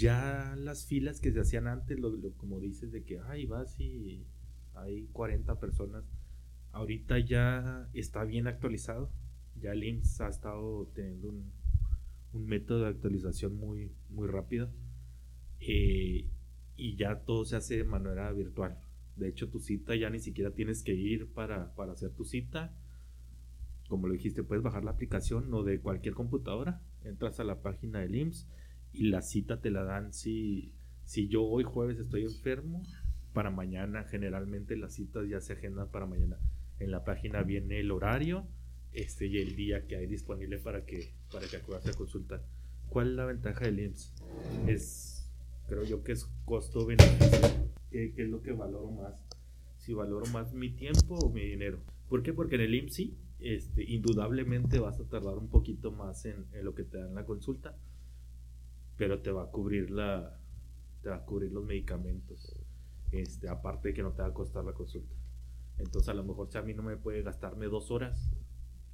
[0.00, 4.26] Ya las filas que se hacían antes, lo, como dices, de que, ay, vas y
[4.74, 6.04] hay 40 personas
[6.72, 9.10] ahorita ya está bien actualizado.
[9.56, 11.60] Ya el IMSS ha estado teniendo un,
[12.32, 14.70] método de actualización muy, muy rápido.
[15.60, 16.28] Eh,
[16.76, 18.78] y ya todo se hace de manera virtual.
[19.16, 22.74] De hecho, tu cita ya ni siquiera tienes que ir para, hacer tu cita.
[23.88, 26.80] Como lo dijiste, puedes bajar la aplicación o de cualquier computadora.
[27.02, 28.48] Entras a la página del IMSS
[28.92, 30.72] y la cita te la dan si,
[31.04, 32.82] si yo hoy jueves estoy enfermo.
[33.32, 36.36] Para mañana, generalmente las citas ya se agendan para mañana
[36.80, 38.46] en la página viene el horario
[38.92, 42.42] este, y el día que hay disponible para que, para que acudas a consultar.
[42.88, 44.12] ¿Cuál es la ventaja del IMSS?
[44.66, 45.30] Es,
[45.68, 47.70] creo yo que es costo-beneficio.
[47.90, 49.24] ¿Qué, es lo que valoro más?
[49.78, 51.78] Si valoro más mi tiempo o mi dinero.
[52.08, 52.32] ¿Por qué?
[52.32, 56.82] Porque en el IMSS este, indudablemente vas a tardar un poquito más en, lo que
[56.82, 57.76] te dan la consulta,
[59.00, 60.38] pero te va a cubrir la,
[61.00, 62.54] te va a cubrir los medicamentos.
[63.10, 65.16] Este, aparte de que no te va a costar la consulta.
[65.78, 68.30] Entonces a lo mejor si a mí no me puede gastarme dos horas,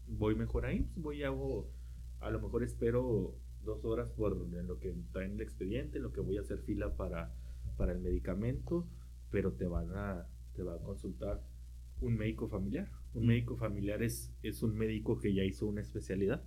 [0.06, 1.72] voy mejor ahí, pues voy y hago,
[2.20, 6.12] a lo mejor espero dos horas por en lo que traen el expediente, en lo
[6.12, 7.34] que voy a hacer fila para,
[7.76, 8.86] para el medicamento,
[9.32, 11.42] pero te van a, te va a consultar
[12.00, 12.88] un médico familiar.
[13.12, 13.26] Un mm.
[13.26, 16.44] médico familiar es, es un médico que ya hizo una especialidad.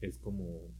[0.00, 0.70] Es como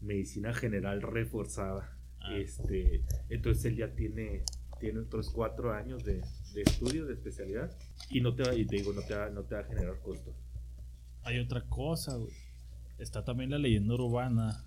[0.00, 1.96] medicina general reforzada.
[2.20, 2.36] Ah.
[2.36, 4.44] Este, entonces él ya tiene,
[4.78, 6.22] tiene otros cuatro años de,
[6.54, 7.70] de estudio, de especialidad,
[8.10, 10.00] y no te va, y te digo, no te va, no te va a generar
[10.00, 10.34] costo.
[11.22, 12.32] Hay otra cosa, güey.
[12.98, 14.64] Está también la leyenda urbana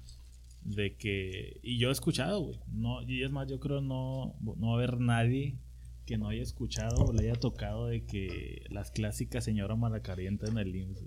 [0.62, 4.68] de que, y yo he escuchado, güey, no, y es más, yo creo no, no
[4.68, 5.58] va a haber nadie
[6.06, 10.58] que no haya escuchado o le haya tocado de que las clásicas señora malacarienta en
[10.58, 11.06] el IMSS.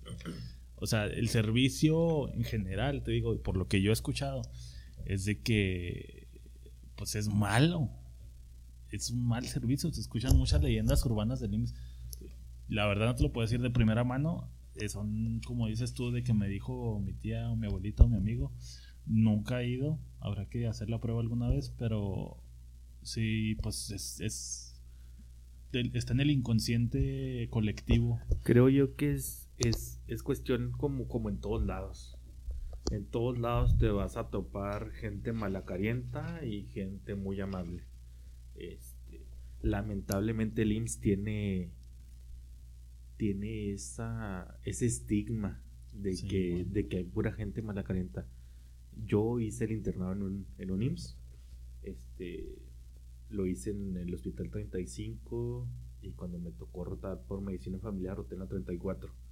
[0.76, 4.42] O sea, el servicio en general, te digo, por lo que yo he escuchado,
[5.04, 6.28] es de que
[6.96, 7.90] pues es malo
[8.90, 9.92] es un mal servicio.
[9.92, 11.74] Se escuchan muchas leyendas urbanas del IMSS.
[12.68, 14.50] La verdad no te lo puedo decir de primera mano.
[14.76, 18.08] Eh, son como dices tú, de que me dijo mi tía o mi abuelita o
[18.08, 18.52] mi amigo.
[19.06, 19.98] Nunca he ido.
[20.20, 22.42] Habrá que hacer la prueba alguna vez, pero
[23.02, 24.72] sí, pues es, es
[25.92, 28.18] está en el inconsciente colectivo.
[28.42, 32.18] Creo yo que es, es, es cuestión como, como en todos lados.
[32.90, 37.82] En todos lados te vas a topar gente malacarienta y gente muy amable.
[38.54, 39.26] Este,
[39.60, 41.70] lamentablemente el IMSS tiene,
[43.16, 45.60] tiene esa, ese estigma
[45.92, 48.26] de, que, de que hay pura gente mala calienta.
[49.04, 51.16] Yo hice el internado en un, en un IMSS.
[51.82, 52.58] Este,
[53.30, 55.66] lo hice en el Hospital 35
[56.02, 59.25] y cuando me tocó rotar por medicina familiar, roté en la 34.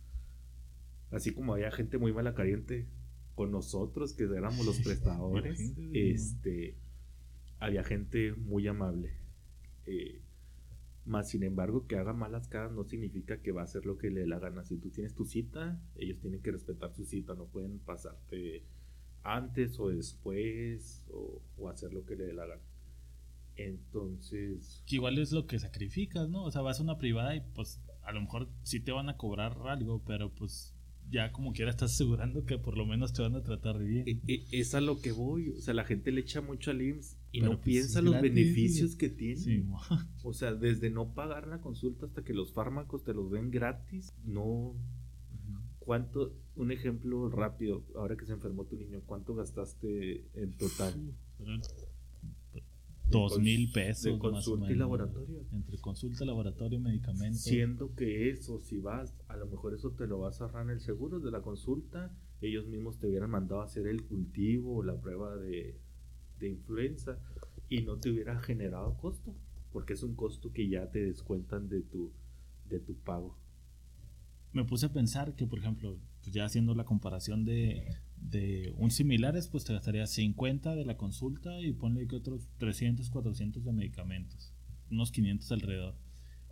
[1.15, 2.89] Así como había gente muy mala caliente
[3.35, 6.77] con nosotros, que éramos los prestadores, este,
[7.59, 9.17] había gente muy amable.
[9.87, 10.23] Eh,
[11.05, 14.11] más sin embargo, que haga malas caras no significa que va a hacer lo que
[14.11, 14.65] le dé la gana.
[14.65, 18.65] Si tú tienes tu cita, ellos tienen que respetar su cita, no pueden pasarte
[19.23, 22.63] antes o después o, hacer lo que le dé la gana.
[23.57, 24.83] Entonces.
[24.87, 26.45] Que igual es lo que sacrificas, ¿no?
[26.45, 29.17] O sea, vas a una privada y pues a lo mejor sí te van a
[29.17, 30.74] cobrar algo, pero pues
[31.11, 34.05] ya como quiera estás asegurando que por lo menos te van a tratar bien.
[34.07, 35.51] E, e, es a lo que voy.
[35.51, 38.97] O sea, la gente le echa mucho al IMSS y no pues, piensa los beneficios
[38.97, 39.65] que tiene.
[40.23, 44.13] o sea, desde no pagar la consulta hasta que los fármacos te los den gratis.
[44.25, 44.75] No.
[45.79, 46.33] ¿Cuánto?
[46.57, 47.85] Un ejemplo rápido.
[47.95, 51.15] Ahora que se enfermó tu niño, ¿cuánto gastaste en total?
[53.11, 54.05] Dos mil pesos.
[54.05, 55.45] De consulta y laboratorio.
[55.53, 57.43] Entre consulta, laboratorio, medicamentos.
[57.43, 60.71] Siendo que eso, si vas, a lo mejor eso te lo vas a ahorrar en
[60.71, 62.17] el seguro de la consulta.
[62.41, 65.79] Ellos mismos te hubieran mandado a hacer el cultivo o la prueba de,
[66.39, 67.19] de influenza
[67.69, 69.35] y no te hubiera generado costo.
[69.73, 72.13] Porque es un costo que ya te descuentan de tu,
[72.69, 73.37] de tu pago.
[74.53, 78.91] Me puse a pensar que, por ejemplo, pues ya haciendo la comparación de de un
[78.91, 83.73] similares, pues te gastaría 50 de la consulta y ponle que otros 300, 400 de
[83.73, 84.53] medicamentos,
[84.91, 85.95] unos 500 alrededor.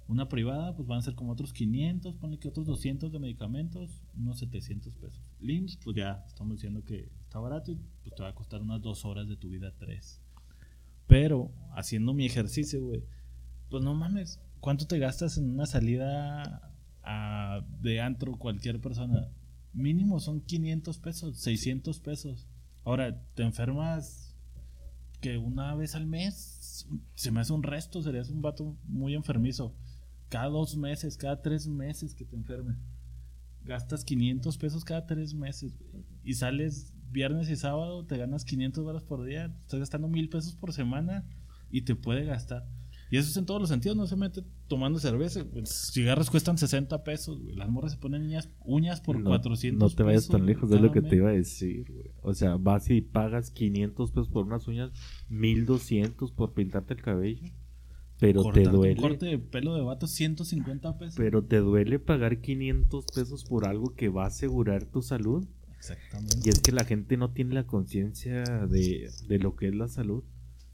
[0.09, 4.03] Una privada, pues van a ser como otros 500, ponle que otros 200 de medicamentos,
[4.15, 5.31] unos 700 pesos.
[5.41, 8.83] LIMS, pues ya estamos diciendo que está barato y pues te va a costar unas
[8.83, 10.21] dos horas de tu vida, tres.
[11.07, 13.05] Pero haciendo mi ejercicio, güey,
[13.71, 16.71] pues no mames, ¿cuánto te gastas en una salida
[17.03, 19.31] a, de antro cualquier persona?
[19.73, 22.47] Mínimo son 500 pesos, 600 pesos.
[22.85, 24.35] Ahora, te enfermas
[25.21, 29.75] que una vez al mes, se me hace un resto, serías un vato muy enfermizo.
[30.29, 32.77] Cada dos meses, cada tres meses que te enfermes.
[33.65, 35.75] Gastas 500 pesos cada tres meses.
[36.25, 39.55] Y sales viernes y sábado, te ganas 500 horas por día.
[39.61, 41.25] Estás gastando mil pesos por semana
[41.71, 42.67] y te puede gastar.
[43.13, 45.45] Y eso es en todos los sentidos, no se mete tomando cerveza.
[45.67, 50.29] cigarros cuestan 60 pesos, Las morras se ponen uñas, uñas por 400 No te vayas
[50.29, 52.11] tan lejos, es lo que te iba a decir, güey.
[52.23, 54.93] O sea, vas y pagas 500 pesos por unas uñas,
[55.29, 57.51] 1200 por pintarte el cabello.
[58.19, 58.95] Pero te duele.
[58.95, 61.15] Un corte de pelo de vato, 150 pesos.
[61.15, 65.47] Pero te duele pagar 500 pesos por algo que va a asegurar tu salud.
[65.77, 66.41] Exactamente.
[66.43, 69.89] Y es que la gente no tiene la conciencia de, de lo que es la
[69.89, 70.25] salud.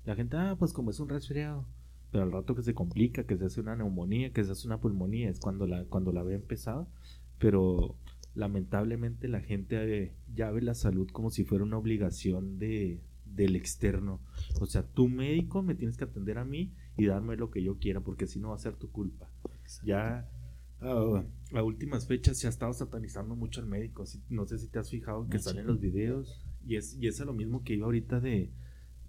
[0.05, 1.67] La gente, ah, pues como es un resfriado
[2.11, 4.81] pero al rato que se complica, que se hace una neumonía, que se hace una
[4.81, 6.89] pulmonía, es cuando la, cuando la ve empezado.
[7.39, 7.97] Pero
[8.35, 13.57] lamentablemente la gente eh, ya ve la salud como si fuera una obligación de, del
[13.57, 14.21] externo.
[14.61, 17.79] O sea, tu médico me tienes que atender a mí y darme lo que yo
[17.79, 19.31] quiera, porque si no va a ser tu culpa.
[19.85, 20.29] Ya
[20.81, 24.05] ah, a últimas fechas se ha estado satanizando mucho al médico.
[24.31, 26.41] No sé si te has fijado que salen los videos.
[26.67, 28.51] Y es, y es a lo mismo que iba ahorita de,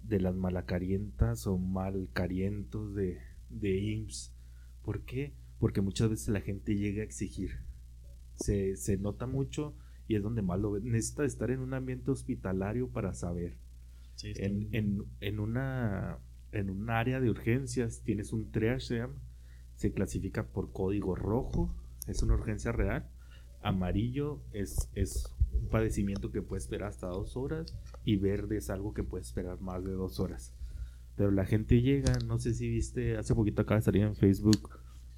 [0.02, 4.34] de las malacarientas o malcarientos de, de IMSS.
[4.82, 5.34] ¿Por qué?
[5.58, 7.50] Porque muchas veces la gente llega a exigir.
[8.36, 9.74] Se, se nota mucho
[10.08, 10.80] y es donde más lo ve.
[10.82, 13.58] Necesita estar en un ambiente hospitalario para saber.
[14.22, 16.18] en, en, en, una,
[16.52, 19.06] en un área de urgencias tienes un triage, se
[19.76, 21.74] Se clasifica por código rojo,
[22.06, 23.08] es una urgencia real.
[23.62, 28.94] Amarillo es, es un padecimiento que puede esperar hasta dos horas y verde es algo
[28.94, 30.54] que puede esperar más de dos horas.
[31.16, 34.70] Pero la gente llega, no sé si viste, hace poquito acaba de salir en Facebook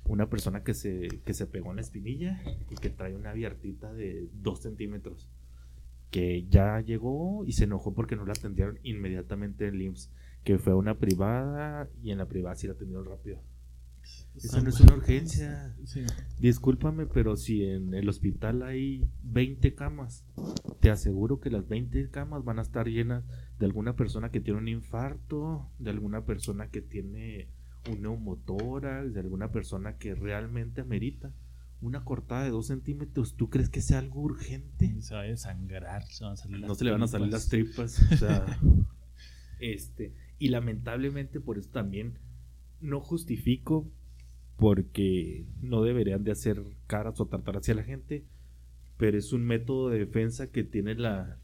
[0.04, 3.92] una persona que se, que se pegó en la espinilla y que trae una abiertita
[3.92, 5.28] de dos centímetros.
[6.10, 10.10] Que ya llegó y se enojó porque no la atendieron inmediatamente en IMSS.
[10.44, 13.40] Que fue a una privada y en la privada sí la atendieron rápido.
[14.34, 15.74] Eso no es una urgencia.
[16.42, 20.24] Discúlpame, pero si en el hospital hay 20 camas,
[20.80, 23.22] te aseguro que las 20 camas van a estar llenas
[23.60, 27.46] de alguna persona que tiene un infarto, de alguna persona que tiene
[27.88, 31.32] un neumotórax, de alguna persona que realmente amerita
[31.80, 33.36] una cortada de 2 centímetros.
[33.36, 35.00] ¿Tú crees que sea algo urgente?
[35.00, 36.02] Se va a desangrar,
[36.48, 38.02] No se le van a salir las tripas.
[39.60, 42.18] este, y lamentablemente por eso también
[42.80, 43.88] no justifico
[44.62, 48.24] porque no deberían de hacer caras o tratar hacia la gente,
[48.96, 51.40] pero es un método de defensa que tiene la,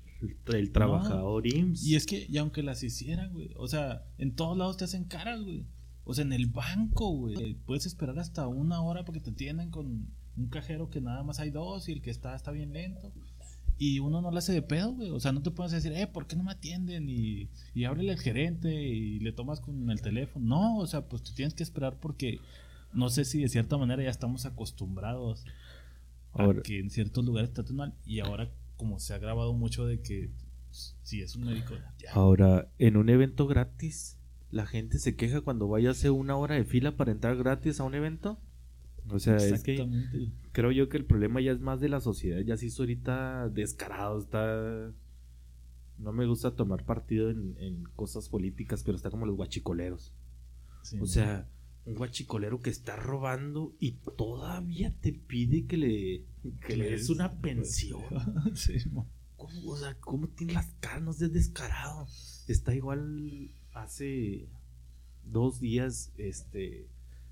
[0.46, 1.84] el trabajador IMSS.
[1.84, 5.02] Y es que, y aunque las hicieran, güey, o sea, en todos lados te hacen
[5.02, 5.66] caras, güey.
[6.04, 10.06] O sea, en el banco, güey, puedes esperar hasta una hora porque te tienen con
[10.36, 13.12] un cajero que nada más hay dos y el que está está bien lento.
[13.78, 15.10] Y uno no le hace de pedo, güey.
[15.10, 17.08] O sea, no te puedes decir, eh, ¿por qué no me atienden?
[17.08, 20.46] Y, y ábrele al gerente y le tomas con el teléfono.
[20.46, 22.38] No, o sea, pues te tienes que esperar porque
[22.92, 25.44] no sé si de cierta manera ya estamos acostumbrados
[26.34, 27.94] a que en ciertos lugares traten mal.
[28.04, 30.30] Y ahora, como se ha grabado mucho de que
[30.70, 31.74] si es un médico.
[32.12, 34.16] Ahora, en un evento gratis,
[34.50, 37.80] la gente se queja cuando vaya a hacer una hora de fila para entrar gratis
[37.80, 38.38] a un evento.
[39.10, 39.86] O sea, es que
[40.52, 43.48] creo yo que el problema ya es más de la sociedad, ya se hizo ahorita
[43.48, 44.92] descarado, está...
[45.98, 50.12] No me gusta tomar partido en, cosas políticas, pero está como los guachicoleros.
[51.00, 51.48] o sea,
[51.94, 56.24] guachicolero que está robando y todavía te pide que le,
[56.66, 58.02] que le des una pensión.
[59.36, 61.02] ¿Cómo, o sea, ¿cómo tiene las caras?
[61.02, 62.06] No descarado.
[62.48, 64.48] Está igual hace
[65.24, 66.88] dos días, este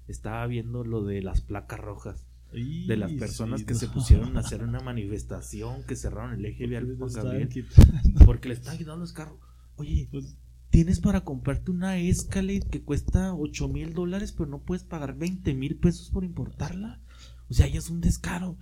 [0.08, 2.24] estaba viendo lo de las placas rojas.
[2.52, 6.96] de las personas que se pusieron a hacer una manifestación, que cerraron el eje vial
[8.24, 9.38] porque le están quitando los carros.
[9.76, 10.36] Oye, pues,
[10.76, 15.54] tienes para comprarte una Escalade que cuesta 8 mil dólares, pero no puedes pagar 20
[15.54, 17.00] mil pesos por importarla.
[17.48, 18.58] O sea, ya es un descaro.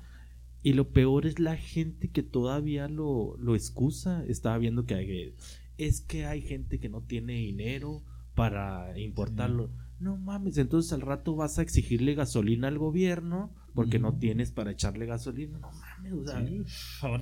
[0.63, 4.25] Y lo peor es la gente que todavía lo, lo excusa.
[4.27, 5.35] Estaba viendo que hay,
[5.77, 8.05] es que hay gente que no tiene dinero
[8.37, 9.73] para importarlo.
[9.99, 14.71] No mames, entonces al rato vas a exigirle gasolina al gobierno porque no tienes para
[14.71, 15.59] echarle gasolina.
[15.59, 16.47] No mames, o sea.
[16.47, 16.63] Sí,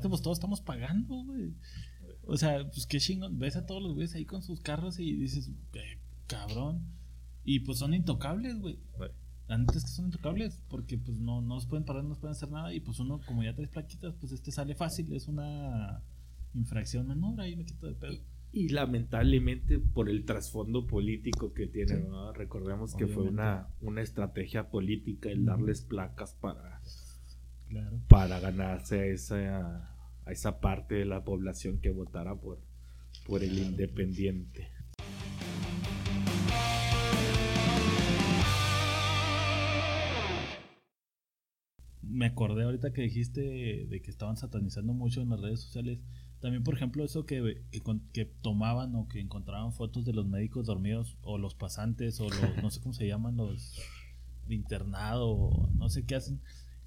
[0.07, 1.55] pues todos estamos pagando, güey.
[2.25, 3.39] O sea, pues qué chingón.
[3.39, 6.83] Ves a todos los güeyes ahí con sus carros y dices, eh, cabrón.
[7.45, 8.79] Y pues son intocables, güey.
[9.49, 12.37] Antes es que son intocables porque pues no, no nos pueden parar, no nos pueden
[12.37, 12.73] hacer nada.
[12.73, 15.13] Y pues uno, como ya traes plaquitas, pues este sale fácil.
[15.13, 16.03] Es una
[16.55, 18.19] infracción menor, ahí me quito de pedo
[18.53, 22.05] y lamentablemente por el trasfondo político que tiene,
[22.35, 26.81] recordemos que fue una, una estrategia política el darles placas para,
[28.09, 29.92] para ganarse a esa,
[30.25, 32.61] a esa parte de la población que votara por,
[33.27, 34.69] por el independiente.
[42.03, 46.01] Me acordé ahorita que dijiste de que estaban satanizando mucho en las redes sociales
[46.43, 47.63] también, por ejemplo, eso que,
[48.13, 52.41] que, tomaban o que encontraban fotos de los médicos dormidos o los pasantes o los,
[52.61, 53.81] no sé cómo se llaman, los
[54.49, 56.43] de internado no sé qué hacen,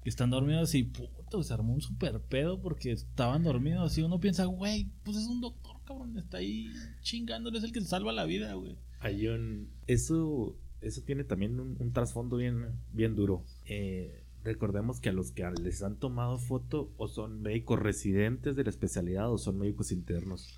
[0.08, 4.44] están dormidos y puto, se armó un super pedo porque estaban dormidos y uno piensa,
[4.44, 6.68] güey, pues es un doctor, cabrón, está ahí
[7.00, 8.76] chingándole, es el que salva la vida, güey.
[9.00, 9.68] Hay un...
[9.86, 13.44] Eso, eso tiene también un, un trasfondo bien, bien duro.
[13.66, 18.62] Eh, Recordemos que a los que les han tomado foto o son médicos residentes de
[18.62, 20.56] la especialidad o son médicos internos.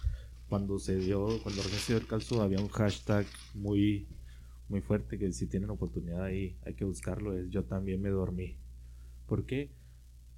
[0.51, 3.25] Cuando se dio, cuando recién se dio el caso, había un hashtag
[3.55, 4.07] muy,
[4.69, 7.33] muy fuerte que si tienen oportunidad ahí hay que buscarlo.
[7.33, 8.59] Es yo también me dormí.
[9.29, 9.71] ¿Por qué?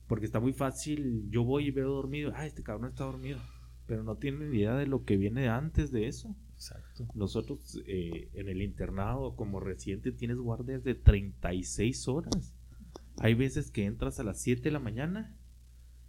[0.09, 1.31] Porque está muy fácil.
[1.31, 2.33] Yo voy y veo dormido.
[2.35, 3.39] Ah, este cabrón está dormido.
[3.87, 6.37] Pero no tienen idea de lo que viene antes de eso.
[6.55, 7.07] Exacto.
[7.15, 12.53] Nosotros eh, en el internado como residente tienes guardias de 36 horas.
[13.19, 15.37] Hay veces que entras a las 7 de la mañana,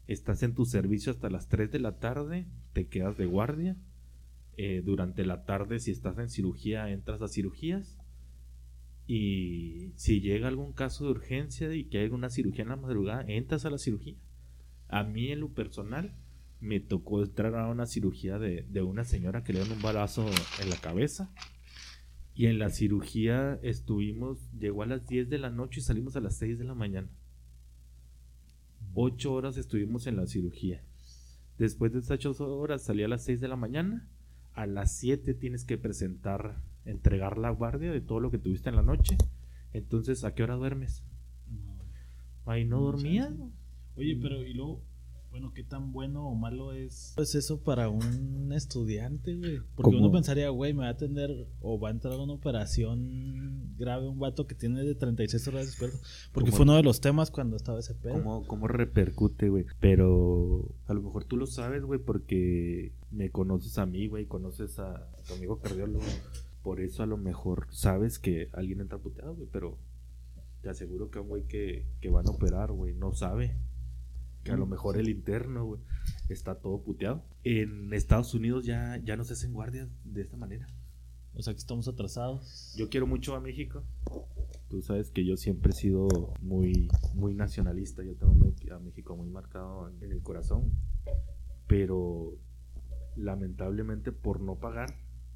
[0.07, 3.77] estás en tu servicio hasta las 3 de la tarde, te quedas de guardia.
[4.57, 8.00] Eh, durante la tarde, si estás en cirugía, entras a cirugías.
[9.14, 13.26] Y si llega algún caso de urgencia y que hay alguna cirugía en la madrugada,
[13.28, 14.16] entras a la cirugía.
[14.88, 16.16] A mí, en lo personal,
[16.62, 20.26] me tocó entrar a una cirugía de, de una señora que le dieron un balazo
[20.62, 21.30] en la cabeza
[22.34, 26.22] y en la cirugía estuvimos, llegó a las 10 de la noche y salimos a
[26.22, 27.09] las 6 de la mañana.
[28.93, 30.86] Ocho horas estuvimos en la cirugía.
[31.57, 34.07] Después de esas ocho horas salí a las 6 de la mañana.
[34.53, 38.75] A las 7 tienes que presentar, entregar la guardia de todo lo que tuviste en
[38.75, 39.17] la noche.
[39.73, 41.03] Entonces, ¿a qué hora duermes?
[42.45, 43.34] Ahí no, dormía.
[43.95, 44.82] Oye, pero y luego
[45.32, 49.61] bueno, qué tan bueno o malo es pues eso para un estudiante, güey.
[49.75, 53.73] Porque uno pensaría, güey, me va a atender o va a entrar a una operación
[53.77, 55.93] grave un vato que tiene de 36 horas de espera.
[56.34, 58.15] Porque fue uno de los temas cuando estaba ese pedo.
[58.15, 59.65] ¿Cómo, cómo repercute, güey?
[59.79, 64.79] Pero a lo mejor tú lo sabes, güey, porque me conoces a mí, güey, conoces
[64.79, 66.03] a, tu amigo cardiólogo.
[66.64, 69.78] Por eso a lo mejor sabes que alguien entra puteado, güey, pero
[70.62, 73.57] te aseguro que un güey que, que van a operar, güey, no sabe
[74.43, 75.82] que a lo mejor el interno, güey,
[76.30, 77.24] está todo puteado.
[77.43, 80.68] En Estados Unidos ya, ya no se hacen guardias de esta manera.
[81.34, 82.74] O sea que estamos atrasados.
[82.78, 83.84] Yo quiero mucho a México.
[84.70, 86.07] Tú sabes que yo siempre he sido
[86.41, 88.03] muy, muy nacionalista.
[88.03, 90.74] Yo tengo a México muy marcado en el corazón.
[91.68, 92.38] Pero
[93.16, 94.93] lamentablemente por no pagar,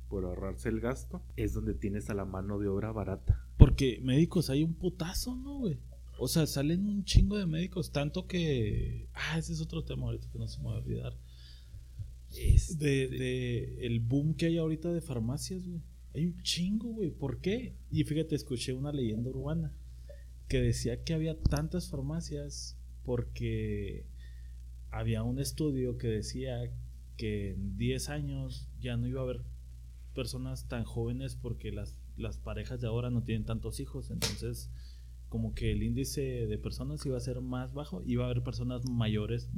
[0.09, 3.47] por ahorrarse el gasto, es donde tienes a la mano de obra barata.
[3.57, 5.79] Porque médicos hay un putazo, ¿no, güey?
[6.17, 9.09] O sea, salen un chingo de médicos, tanto que.
[9.13, 11.17] Ah, ese es otro tema ahorita que no se me va a olvidar.
[12.31, 15.81] Es de, de el boom que hay ahorita de farmacias, güey.
[16.13, 17.11] Hay un chingo, güey.
[17.11, 17.75] ¿Por qué?
[17.91, 19.73] Y fíjate, escuché una leyenda urbana
[20.47, 24.05] que decía que había tantas farmacias porque
[24.91, 26.57] había un estudio que decía
[27.17, 29.41] que en 10 años ya no iba a haber
[30.15, 34.09] personas tan jóvenes porque las, las parejas de ahora no tienen tantos hijos.
[34.09, 34.71] Entonces,
[35.29, 38.89] como que el índice de personas iba a ser más bajo, iba a haber personas
[38.89, 39.49] mayores,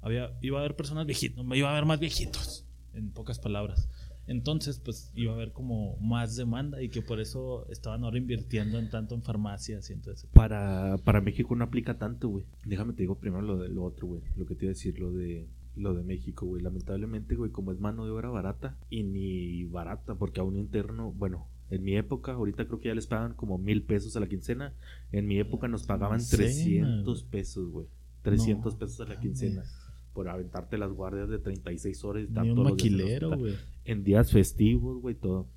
[0.00, 3.88] había, iba a haber personas viejitos, iba a haber más viejitos, en pocas palabras.
[4.26, 8.78] Entonces, pues iba a haber como más demanda y que por eso estaban ahora invirtiendo
[8.78, 10.30] en tanto en farmacias y entonces.
[10.32, 12.46] Para, para México no aplica tanto, güey.
[12.64, 14.22] Déjame te digo primero lo de lo otro, güey.
[14.36, 16.62] Lo que te iba a decir, lo de lo de México, güey.
[16.62, 21.12] Lamentablemente, güey, como es mano de obra barata y ni barata, porque a un interno,
[21.12, 24.28] bueno, en mi época, ahorita creo que ya les pagan como mil pesos a la
[24.28, 24.74] quincena.
[25.10, 27.86] En mi época nos pagaban 300 pesos, güey.
[28.22, 29.64] 300 pesos a la quincena
[30.12, 32.28] por aventarte las guardias de 36 horas.
[32.28, 33.56] Ni un maquilero, güey.
[33.84, 35.48] En días festivos, güey, todo.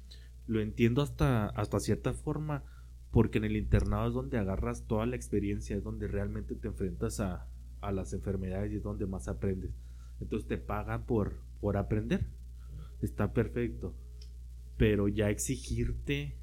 [0.47, 2.63] Lo entiendo hasta, hasta cierta forma,
[3.11, 7.20] porque en el internado es donde agarras toda la experiencia, es donde realmente te enfrentas
[7.20, 7.47] a,
[7.82, 9.72] a las enfermedades y es donde más aprendes.
[10.22, 12.26] Entonces te pagan por, por aprender.
[13.01, 13.93] Está perfecto.
[14.78, 16.36] Pero ya exigirte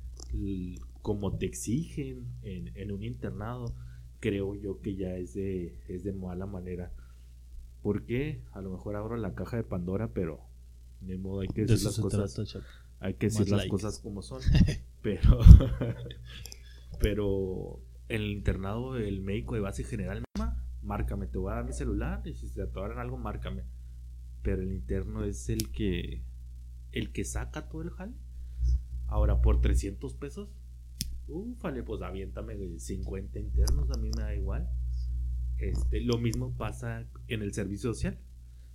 [1.03, 3.75] como te exigen en, en un internado,
[4.21, 6.93] creo yo que ya es de, es de mala manera
[7.83, 8.41] ¿Por qué?
[8.53, 10.41] A lo mejor abro la caja de Pandora, pero
[11.01, 12.39] de modo hay que decir las cosas.
[13.01, 14.41] hay que decir las cosas como son.
[15.03, 15.41] pero
[17.01, 20.23] pero en el internado el médico de base general
[20.83, 23.65] márcame, te voy a dar mi celular y si se atoran algo, márcame.
[24.43, 26.25] Pero el interno es el que
[26.93, 28.15] el que saca todo el jale.
[29.07, 30.49] Ahora por 300 pesos,
[31.29, 34.69] ufale, pues aviéntame 50 internos, a mí me da igual.
[35.59, 38.19] Este, lo mismo pasa en el servicio social.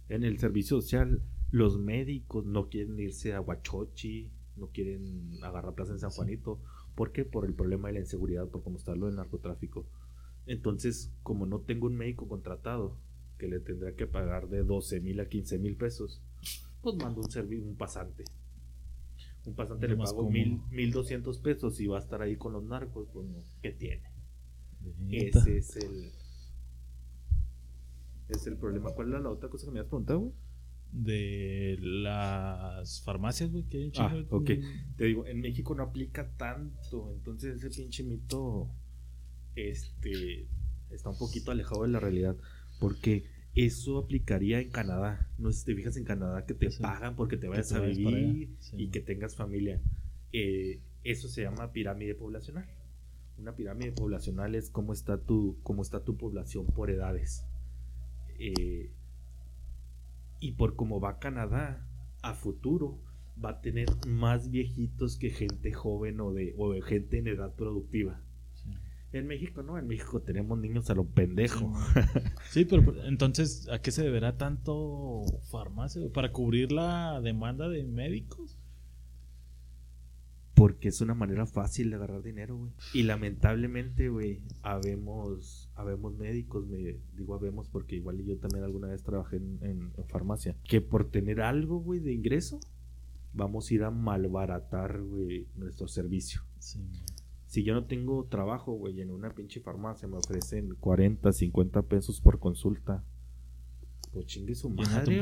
[0.09, 5.93] En el servicio social, los médicos no quieren irse a Huachochi, no quieren agarrar plaza
[5.93, 6.61] en San Juanito.
[6.95, 7.25] ¿Por qué?
[7.25, 9.85] Por el problema de la inseguridad, por cómo está lo del narcotráfico.
[10.47, 12.97] Entonces, como no tengo un médico contratado
[13.37, 16.21] que le tendrá que pagar de 12 mil a 15 mil pesos,
[16.81, 18.23] pues mando un, un pasante.
[19.45, 22.63] Un pasante le pago mil, mil doscientos pesos y va a estar ahí con los
[22.63, 23.27] narcos, pues
[23.61, 24.03] ¿qué tiene?
[25.11, 26.11] Ese es el,
[28.29, 28.91] es el problema.
[28.91, 30.33] ¿Cuál era la otra cosa que me habías preguntado, güey?
[30.91, 34.51] De las farmacias, güey, que hay Ah, ok.
[34.95, 37.11] Te digo, en México no aplica tanto.
[37.13, 38.69] Entonces ese pinche mito
[39.57, 40.47] este,
[40.91, 42.37] está un poquito alejado de la realidad.
[42.79, 45.29] Porque eso aplicaría en Canadá.
[45.37, 48.55] No sé si te fijas en Canadá que te pagan porque te vayas a vivir
[48.73, 49.81] y que tengas familia.
[50.31, 52.67] Eh, eso se llama pirámide poblacional.
[53.37, 57.45] Una pirámide poblacional es cómo está tu, cómo está tu población por edades.
[58.39, 58.91] Eh,
[60.39, 61.87] y por cómo va Canadá,
[62.21, 62.99] a futuro
[63.43, 68.21] va a tener más viejitos que gente joven o de, o gente en edad productiva.
[69.17, 71.73] En México no, en México tenemos niños a lo pendejo.
[72.49, 76.01] Sí, pero entonces, ¿a qué se deberá tanto farmacia?
[76.13, 78.57] ¿Para cubrir la demanda de médicos?
[80.53, 82.71] Porque es una manera fácil de agarrar dinero, güey.
[82.93, 89.03] Y lamentablemente, güey, habemos, habemos médicos, me digo habemos porque igual yo también alguna vez
[89.03, 92.59] trabajé en, farmacia, que por tener algo, güey, de ingreso,
[93.33, 96.41] vamos a ir a malbaratar, güey, nuestro servicio.
[97.47, 102.19] Si yo no tengo trabajo, güey, en una pinche farmacia me ofrecen 40, 50 pesos
[102.19, 103.03] por consulta.
[104.11, 105.21] Pues chingue su madre,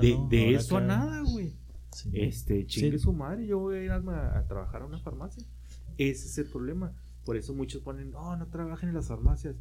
[0.00, 1.54] De, de eso a nada, güey.
[2.12, 5.44] Este, chingue su madre, yo voy a ir a, trabajar a una farmacia.
[5.98, 6.92] Ese es el problema.
[7.24, 9.54] Por eso muchos ponen, no, no trabajen en las farmacias.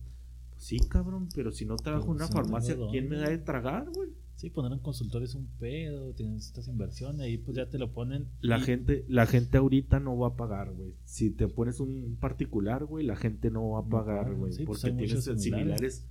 [0.49, 3.89] Pues sí, cabrón, pero si no trabajo en una farmacia, ¿quién me da de tragar,
[3.91, 4.09] güey?
[4.41, 8.27] Sí, poner en consultores un pedo, tienes estas inversiones, ahí pues ya te lo ponen.
[8.39, 10.95] La gente, la gente ahorita no va a pagar, güey.
[11.05, 14.51] Si te pones un particular, güey, la gente no va a pagar, güey.
[14.65, 16.07] Pues porque tienes similares.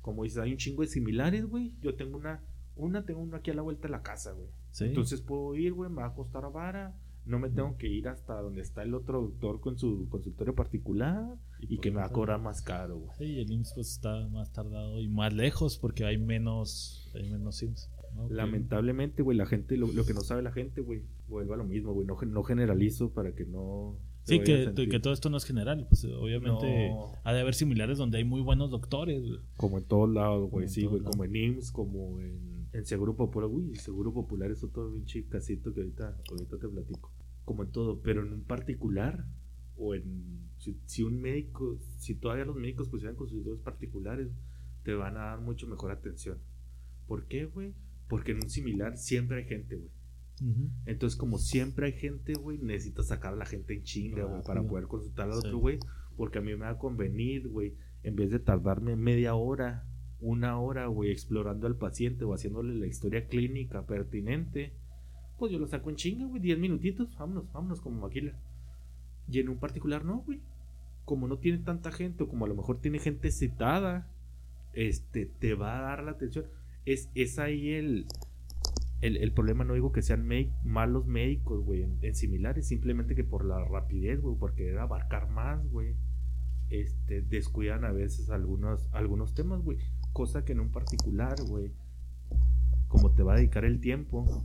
[0.00, 1.72] Como dices, hay un chingo de similares, güey.
[1.80, 2.42] Yo tengo una,
[2.74, 4.48] una tengo una aquí a la vuelta de la casa, güey.
[4.80, 6.96] Entonces puedo ir, güey, me va a costar a vara.
[7.28, 11.34] No me tengo que ir hasta donde está el otro doctor con su consultorio particular
[11.60, 13.10] y, que me va a cobrar más caro, güey.
[13.18, 17.56] Sí, el IMSS pues está más tardado y más lejos porque hay menos, hay menos
[17.56, 17.90] SIMS.
[18.30, 21.92] Lamentablemente, güey, la gente, lo, que no sabe la gente, güey, vuelve a lo mismo,
[21.92, 22.06] güey.
[22.06, 23.96] No, no generalizo para que no
[24.28, 25.86] Sí, que, que, todo esto no es general.
[25.88, 26.92] Pues obviamente
[27.24, 29.22] ha de haber similares donde hay muy buenos doctores.
[29.56, 30.68] Como en todos lados, güey.
[30.68, 31.02] Sí, güey.
[31.02, 35.72] Como en IMSS, como en en Seguro Popular, uy, Seguro Popular es otro pinche casito
[35.72, 37.12] que ahorita, ahorita te platico.
[37.44, 39.24] Como en todo, pero en un particular,
[39.76, 40.48] o en
[40.86, 44.28] si, un médico, si todavía los médicos pusieran consultorios particulares,
[44.82, 46.38] te van a dar mucho mejor atención.
[47.06, 47.74] ¿Por qué, güey?
[48.08, 49.90] Porque en un similar siempre hay gente, güey.
[50.86, 54.62] Entonces, como siempre hay gente, güey, necesitas sacar a la gente en chinga, güey, para
[54.62, 55.78] poder consultar al otro, güey.
[56.16, 59.84] Porque a mí me va a convenir, güey, en vez de tardarme media hora,
[60.20, 64.72] una hora, güey, explorando al paciente o haciéndole la historia clínica pertinente,
[65.38, 68.32] pues yo lo saco en chinga, güey, diez minutitos, vámonos, vámonos como maquila.
[69.30, 70.40] Y en un particular no, güey.
[71.04, 74.10] Como no tiene tanta gente o como a lo mejor tiene gente citada,
[74.72, 76.46] este, te va a dar la atención.
[76.84, 78.06] Es, es ahí el,
[79.00, 80.28] el, problema, no digo que sean
[80.64, 85.66] malos médicos, güey, en, similares, simplemente que por la rapidez, güey, por querer abarcar más,
[85.70, 85.94] güey,
[86.68, 89.78] este, descuidan a veces algunos, algunos temas, güey.
[90.18, 91.70] Cosa que en un particular, güey,
[92.88, 94.44] como te va a dedicar el tiempo,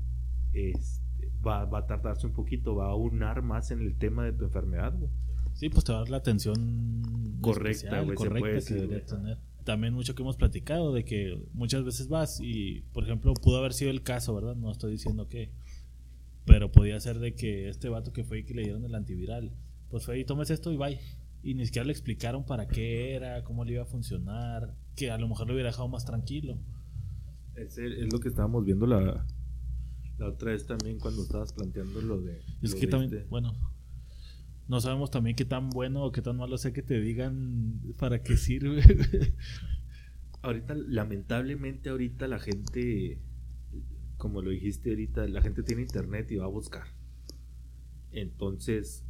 [0.53, 4.33] este, va, va, a tardarse un poquito, va a unar más en el tema de
[4.33, 5.09] tu enfermedad, güey.
[5.55, 9.95] Sí, pues te va a dar la atención correcta, güey, correcta que debería tener también
[9.95, 13.89] mucho que hemos platicado de que muchas veces vas y, por ejemplo, pudo haber sido
[13.89, 14.55] el caso, ¿verdad?
[14.55, 15.49] No estoy diciendo que,
[16.45, 19.51] pero podía ser de que este vato que fue y que le dieron el antiviral,
[19.89, 20.99] pues fue y tomes esto y bye.
[21.43, 25.17] Y ni siquiera le explicaron para qué era, cómo le iba a funcionar, que a
[25.17, 26.57] lo mejor lo hubiera dejado más tranquilo.
[27.55, 29.25] Es, es lo que estábamos viendo la,
[30.17, 32.41] la otra vez también cuando estabas planteando lo de...
[32.61, 33.53] Es que también, este bueno,
[34.67, 38.23] no sabemos también qué tan bueno o qué tan malo sea que te digan para
[38.23, 38.81] qué sirve.
[40.41, 43.19] ahorita, lamentablemente, ahorita la gente,
[44.17, 46.87] como lo dijiste ahorita, la gente tiene internet y va a buscar.
[48.11, 49.03] Entonces,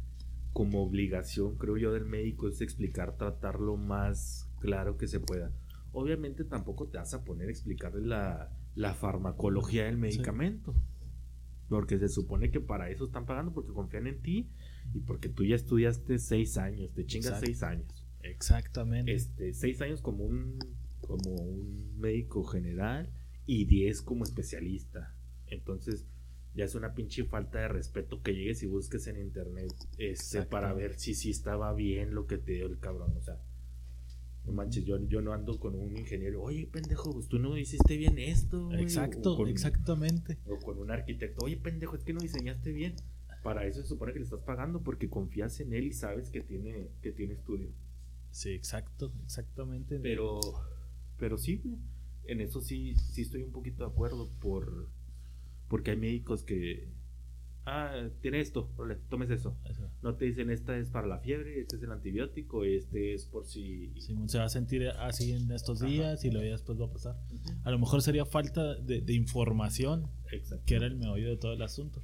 [0.54, 5.52] como obligación, creo yo, del médico es explicar, tratar lo más claro que se pueda.
[5.92, 10.74] Obviamente tampoco te vas a poner a explicarle la, la farmacología del medicamento.
[11.68, 14.48] Porque se supone que para eso están pagando, porque confían en ti
[14.94, 18.06] y porque tú ya estudiaste seis años, te chingas seis años.
[18.22, 19.12] Exactamente.
[19.12, 20.58] Este, seis años como un,
[21.00, 23.10] como un médico general
[23.44, 25.16] y diez como especialista.
[25.48, 26.06] Entonces,
[26.54, 30.72] ya es una pinche falta de respeto que llegues y busques en internet este, para
[30.72, 33.12] ver si sí estaba bien lo que te dio el cabrón.
[33.16, 33.40] O sea,
[34.46, 37.96] no manches, yo, yo no ando con un ingeniero, oye, pendejo, pues tú no hiciste
[37.96, 38.72] bien esto.
[38.72, 40.38] Exacto, exactamente.
[40.46, 42.94] O con un arquitecto, oye, pendejo, es que no diseñaste bien.
[43.42, 46.40] Para eso se supone que le estás pagando porque confías en él y sabes que
[46.40, 47.68] tiene, que tiene estudio.
[48.30, 49.98] Sí, exacto, exactamente.
[50.00, 50.40] Pero,
[51.18, 51.62] pero sí,
[52.26, 54.88] en eso sí, sí estoy un poquito de acuerdo por,
[55.74, 56.86] porque hay médicos que,
[57.66, 58.70] ah, tiene esto,
[59.08, 59.58] tomes eso.
[60.02, 63.44] No te dicen esta es para la fiebre, este es el antibiótico, este es por
[63.44, 63.92] si...
[64.26, 67.20] se va a sentir así en estos días y lo después va a pasar.
[67.64, 70.08] A lo mejor sería falta de, información,
[70.64, 72.00] que era el meollo de todo el asunto.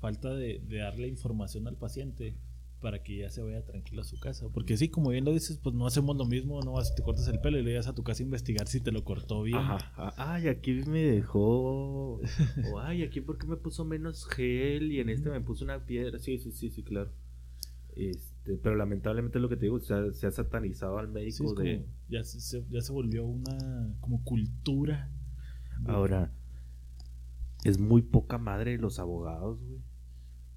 [0.00, 2.36] Falta de, darle información al paciente
[2.84, 4.46] para que ya se vaya tranquilo a su casa.
[4.52, 7.26] Porque sí, como bien lo dices, pues no hacemos lo mismo, no vas te cortas
[7.28, 9.56] el pelo y le vas a tu casa a investigar si te lo cortó bien.
[9.56, 10.12] Ajá.
[10.18, 12.20] Ay, aquí me dejó.
[12.20, 12.20] o
[12.82, 16.18] ay, aquí porque me puso menos gel y en este me puso una piedra.
[16.18, 17.10] Sí, sí, sí, sí, claro.
[17.96, 21.86] Este, pero lamentablemente lo que te digo, se ha satanizado al médico de.
[22.10, 25.10] ya, se, ya se volvió una como cultura.
[25.86, 26.30] Ahora,
[27.64, 29.80] es muy poca madre los abogados, güey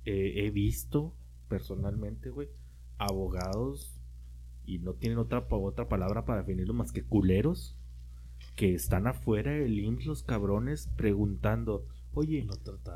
[0.09, 1.13] he visto
[1.47, 2.49] personalmente, güey,
[2.97, 3.99] abogados
[4.65, 7.77] y no tienen otra, otra palabra para definirlo más que culeros
[8.55, 12.47] que están afuera del IMSS los cabrones preguntando, oye,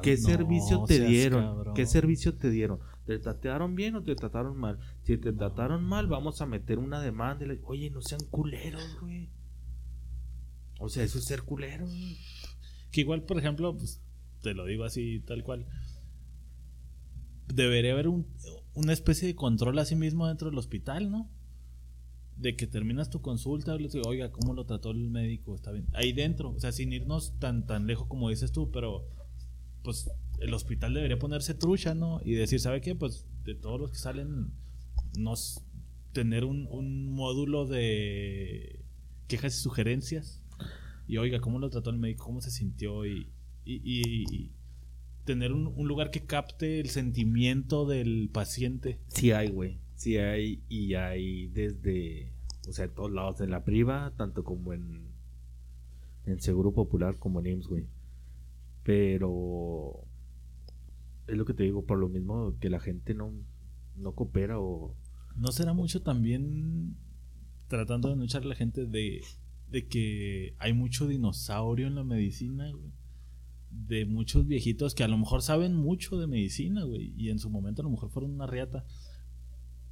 [0.01, 1.73] ¿qué servicio te dieron?
[1.75, 2.79] ¿Qué servicio te dieron?
[3.05, 4.79] ¿Te trataron bien o te trataron mal?
[5.03, 7.45] Si te trataron mal, vamos a meter una demanda.
[7.63, 9.29] oye, no sean culeros, güey.
[10.79, 11.85] O sea, eso es ser culero.
[12.91, 14.01] Que igual, por ejemplo, pues,
[14.41, 15.67] te lo digo así, tal cual
[17.47, 18.25] debería haber un,
[18.73, 21.29] una especie de control a sí mismo dentro del hospital, ¿no?
[22.37, 25.55] De que terminas tu consulta, y oiga, ¿cómo lo trató el médico?
[25.55, 25.87] Está bien.
[25.93, 29.07] Ahí dentro, o sea, sin irnos tan, tan lejos como dices tú, pero
[29.83, 32.21] pues el hospital debería ponerse trucha, ¿no?
[32.23, 32.95] Y decir, ¿sabe qué?
[32.95, 34.51] Pues de todos los que salen,
[35.17, 35.63] nos
[36.13, 38.83] tener un, un módulo de
[39.27, 40.41] quejas y sugerencias.
[41.07, 42.25] Y oiga, ¿cómo lo trató el médico?
[42.25, 43.05] ¿Cómo se sintió?
[43.05, 44.51] y
[45.31, 48.99] tener un, lugar que capte el sentimiento del paciente.
[49.07, 49.79] Sí hay, güey.
[49.95, 52.33] Sí hay y hay desde,
[52.67, 55.07] o sea, en todos lados, en la priva, tanto como en,
[56.25, 57.87] en Seguro Popular como en IMSS, güey.
[58.83, 60.05] Pero
[61.27, 63.31] es lo que te digo, por lo mismo que la gente no,
[63.95, 64.93] no coopera o...
[65.37, 66.97] ¿No será mucho también
[67.69, 69.23] tratando de anunciar a la gente de,
[69.69, 72.91] de que hay mucho dinosaurio en la medicina, güey?
[73.71, 77.49] De muchos viejitos que a lo mejor saben mucho de medicina, güey, y en su
[77.49, 78.85] momento a lo mejor fueron una riata,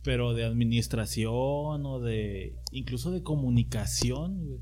[0.04, 4.60] pero de administración o de incluso de comunicación, güey.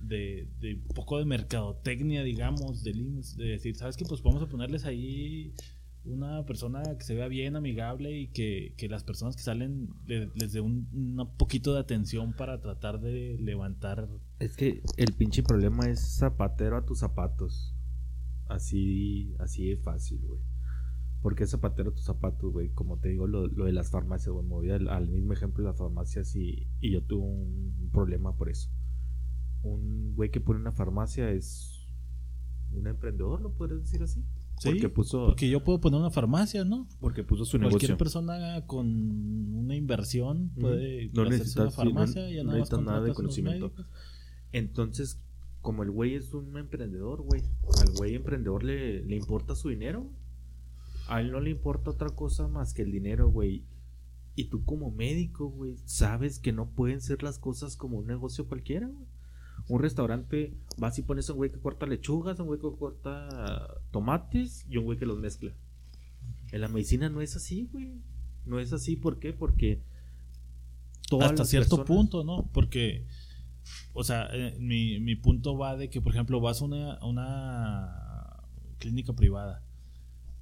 [0.00, 4.04] De, de poco de mercadotecnia, digamos, de, de decir, ¿sabes qué?
[4.04, 5.54] Pues vamos a ponerles ahí
[6.04, 10.52] una persona que se vea bien, amigable y que, que las personas que salen les
[10.52, 14.08] dé un, un, poquito de atención para tratar de levantar.
[14.38, 17.73] Es que el pinche problema es zapatero a tus zapatos.
[18.48, 20.40] Así, así es fácil, güey.
[21.22, 22.70] Porque es zapatero tus zapatos, güey.
[22.70, 24.44] Como te digo, lo, lo de las farmacias, güey.
[24.44, 28.36] Me voy al, al, mismo ejemplo de las farmacias y, y yo tuve un problema
[28.36, 28.70] por eso.
[29.62, 31.88] Un güey que pone una farmacia es
[32.72, 34.24] un emprendedor, ¿lo podrías decir así?
[34.62, 35.26] porque puso.
[35.26, 36.88] Porque yo puedo poner una farmacia, ¿no?
[37.00, 37.78] Porque puso su Cualquier negocio.
[37.78, 38.86] Cualquier persona con
[39.54, 43.72] una inversión puede no hacerse una farmacia y no, no necesita nada de conocimiento.
[44.52, 45.23] Entonces,
[45.64, 47.42] como el güey es un emprendedor, güey,
[47.80, 50.06] al güey emprendedor le, le importa su dinero.
[51.08, 53.64] A él no le importa otra cosa más que el dinero, güey.
[54.36, 58.46] Y tú como médico, güey, sabes que no pueden ser las cosas como un negocio
[58.46, 59.08] cualquiera, güey
[59.68, 63.80] un restaurante, vas y pones a un güey que corta lechugas, un güey que corta
[63.90, 65.52] tomates y un güey que los mezcla.
[66.52, 67.92] En la medicina no es así, güey.
[68.44, 69.32] No es así, ¿por qué?
[69.32, 69.80] Porque
[71.20, 72.48] hasta cierto punto, ¿no?
[72.52, 73.06] Porque,
[73.94, 77.06] o sea, eh, mi, mi, punto va de que, por ejemplo, vas a una, a
[77.06, 78.42] una
[78.78, 79.64] clínica privada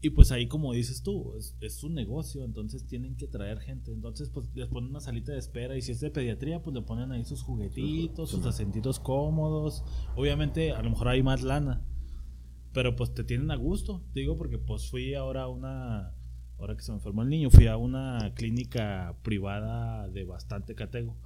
[0.05, 3.93] y pues ahí, como dices tú, es, es, un negocio, entonces tienen que traer gente.
[3.93, 5.77] Entonces, pues les ponen una salita de espera.
[5.77, 9.85] Y si es de pediatría, pues le ponen ahí sus juguetitos, sus asentitos cómodos.
[10.17, 11.85] Obviamente, a lo mejor hay más lana.
[12.73, 14.03] Pero pues te tienen a gusto.
[14.13, 16.17] Digo porque pues fui ahora a una.
[16.59, 21.17] Ahora que se me enfermó el niño, fui a una clínica privada de bastante catego.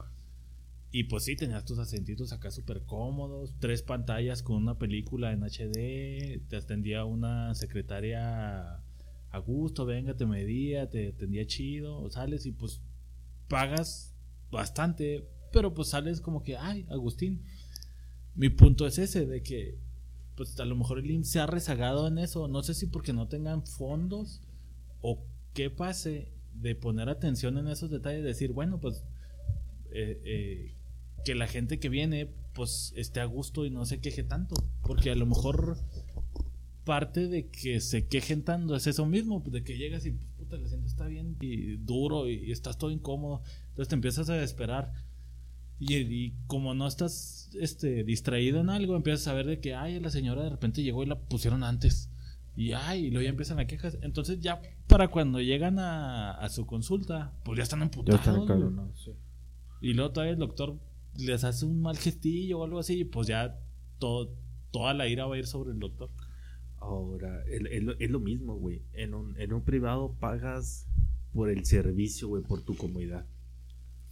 [0.99, 5.42] Y pues sí, tenías tus asentitos acá súper cómodos, tres pantallas con una película en
[5.42, 8.82] HD, te atendía una secretaria
[9.28, 12.80] a gusto, venga, te medía, te atendía chido, sales y pues
[13.47, 14.14] pagas
[14.51, 17.42] bastante, pero pues sales como que, ay, Agustín.
[18.34, 19.78] Mi punto es ese, de que
[20.34, 23.12] pues a lo mejor el IMSS se ha rezagado en eso, no sé si porque
[23.12, 24.40] no tengan fondos
[25.03, 25.22] o
[25.53, 29.05] qué pase de poner atención en esos detalles, decir, bueno, pues
[29.90, 30.76] eh, eh,
[31.27, 34.55] que la gente que viene pues esté a gusto y no se queje tanto.
[34.83, 35.77] Porque a lo mejor
[36.85, 40.55] parte de que se quejen tanto es eso mismo, de que llegas y pues, puta,
[40.55, 43.43] el asiento está bien y duro y, estás todo incómodo.
[43.70, 44.93] Entonces te empiezas a desesperar.
[45.81, 50.11] Y, como no estás este, distraído en algo, empiezas a ver de que, ay, la
[50.11, 52.09] señora de repente llegó y la pusieron antes.
[52.55, 53.99] Y ay, y luego ya empiezan a quejas.
[54.01, 58.24] Entonces ya para cuando llegan a, su consulta, pues ya están emputados.
[58.24, 58.93] Ya están
[59.83, 60.79] Y luego todavía el doctor
[61.18, 63.58] les hace un mal gestillo o algo así, pues ya
[63.98, 64.34] todo,
[64.70, 66.10] toda la ira va a ir sobre el doctor.
[66.78, 68.82] Ahora, es, lo mismo, güey.
[68.92, 70.86] En un, en un privado pagas
[71.32, 73.26] por el servicio, güey, por tu comodidad.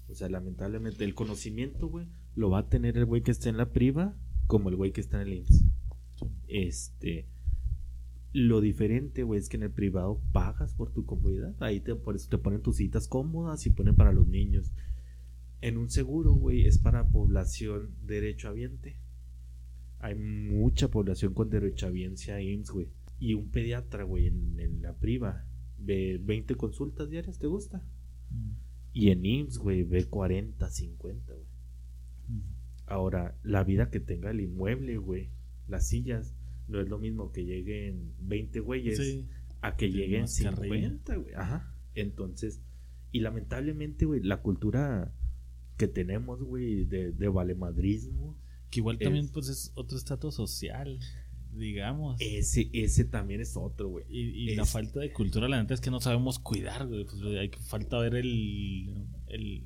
[0.08, 3.56] O sea, lamentablemente, el conocimiento, güey, lo va a tener el güey que está en
[3.56, 5.64] la priva como el güey que está en el IMSS.
[6.48, 7.28] Este.
[8.32, 11.54] Lo diferente, güey, es que en el privado pagas por tu comodidad.
[11.60, 14.72] Ahí te, por eso te ponen tus citas cómodas y ponen para los niños.
[15.64, 18.98] En un seguro, güey, es para población derechohabiente.
[19.98, 22.88] Hay mucha población con derechohabiencia IMSS, güey.
[23.18, 25.46] Y un pediatra, güey, en, la priva
[25.78, 27.82] ve 20 consultas diarias, ¿te gusta?
[28.30, 28.50] Mm.
[28.92, 31.46] Y en IMSS, güey, ve 40, 50, güey.
[32.28, 32.42] Mm.
[32.84, 35.30] Ahora, la vida que tenga el inmueble, güey,
[35.66, 36.34] las sillas,
[36.68, 39.24] no es lo mismo que lleguen 20 güeyes
[39.62, 41.32] a que lleguen 50, güey.
[41.32, 41.74] Ajá.
[41.94, 42.60] Entonces,
[43.12, 45.10] y lamentablemente, güey, la cultura
[45.76, 48.36] que tenemos, güey, de, de valemadrismo.
[48.70, 50.98] Que igual también, pues, es otro estatus social,
[51.52, 52.16] digamos.
[52.20, 54.04] Ese, ese también es otro, güey.
[54.08, 57.04] Y, la falta de cultura, la neta, es que no sabemos cuidar, güey.
[57.04, 59.64] Pues, hay falta ver el, el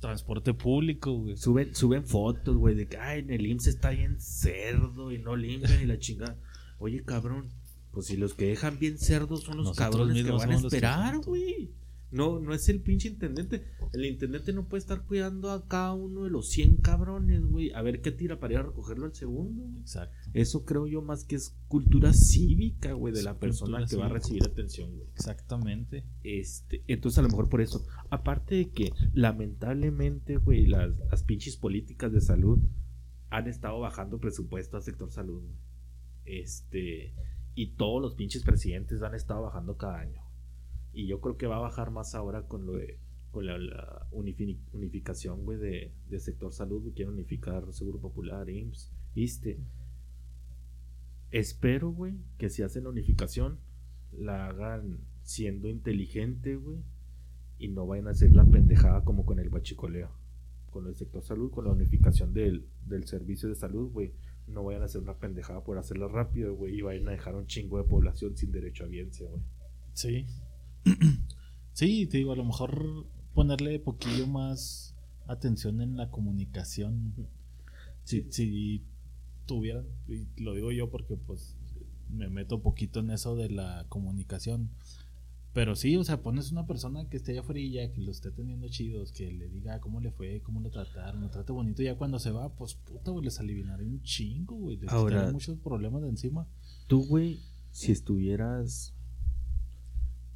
[0.00, 1.36] transporte público, güey.
[1.36, 5.36] Suben, suben fotos, güey, de que, ay, en el IMSS está bien cerdo y no
[5.36, 6.38] limpian y la chingada.
[6.78, 7.48] Oye, cabrón,
[7.92, 11.70] pues si los que dejan bien cerdos son los cabrones que van a esperar, güey.
[12.14, 13.64] No, no es el pinche intendente.
[13.92, 17.72] El intendente no puede estar cuidando a cada uno de los 100 cabrones, güey.
[17.72, 19.80] A ver qué tira para ir a recogerlo al segundo.
[19.80, 20.16] Exacto.
[20.32, 24.10] Eso creo yo más que es cultura cívica, güey, de la persona que va a
[24.10, 25.08] recibir atención, güey.
[25.12, 26.04] Exactamente.
[26.22, 27.84] Este, entonces a lo mejor por eso.
[28.10, 32.60] Aparte de que, lamentablemente, güey, las, las pinches políticas de salud
[33.30, 35.42] han estado bajando presupuesto al sector salud,
[36.24, 37.12] Este,
[37.56, 40.23] y todos los pinches presidentes han estado bajando cada año.
[40.94, 42.98] Y yo creo que va a bajar más ahora con lo de
[43.34, 49.58] con la, unificación, güey, de, de, sector salud, quieren unificar Seguro Popular, IMSS, ISTE.
[51.32, 53.58] Espero, güey, que si hacen la unificación,
[54.12, 56.78] la hagan siendo inteligente, güey,
[57.58, 60.10] y no vayan a hacer la pendejada como con el bachicoleo.
[60.70, 64.12] Con el sector salud, con la unificación del, del servicio de salud, güey.
[64.46, 67.46] No vayan a hacer una pendejada por hacerla rápido, güey, y vayan a dejar un
[67.48, 69.42] chingo de población sin derecho a audiencia, güey.
[69.92, 70.26] Sí.
[71.72, 74.94] sí, te digo, a lo mejor ponerle poquillo más
[75.26, 77.14] atención en la comunicación.
[78.04, 78.84] Si, si
[79.46, 81.56] tuvieran, y lo digo yo porque pues
[82.10, 84.70] me meto poquito en eso de la comunicación.
[85.52, 88.68] Pero sí, o sea, pones una persona que esté allá fría, que lo esté teniendo
[88.68, 91.80] chidos, que le diga cómo le fue, cómo lo trataron, lo trate bonito.
[91.80, 94.78] Y ya cuando se va, pues puta, güey, les aliviaré un chingo, güey.
[94.78, 96.48] Les Ahora- muchos problemas de encima.
[96.88, 97.38] Tú, güey,
[97.70, 98.94] si estuvieras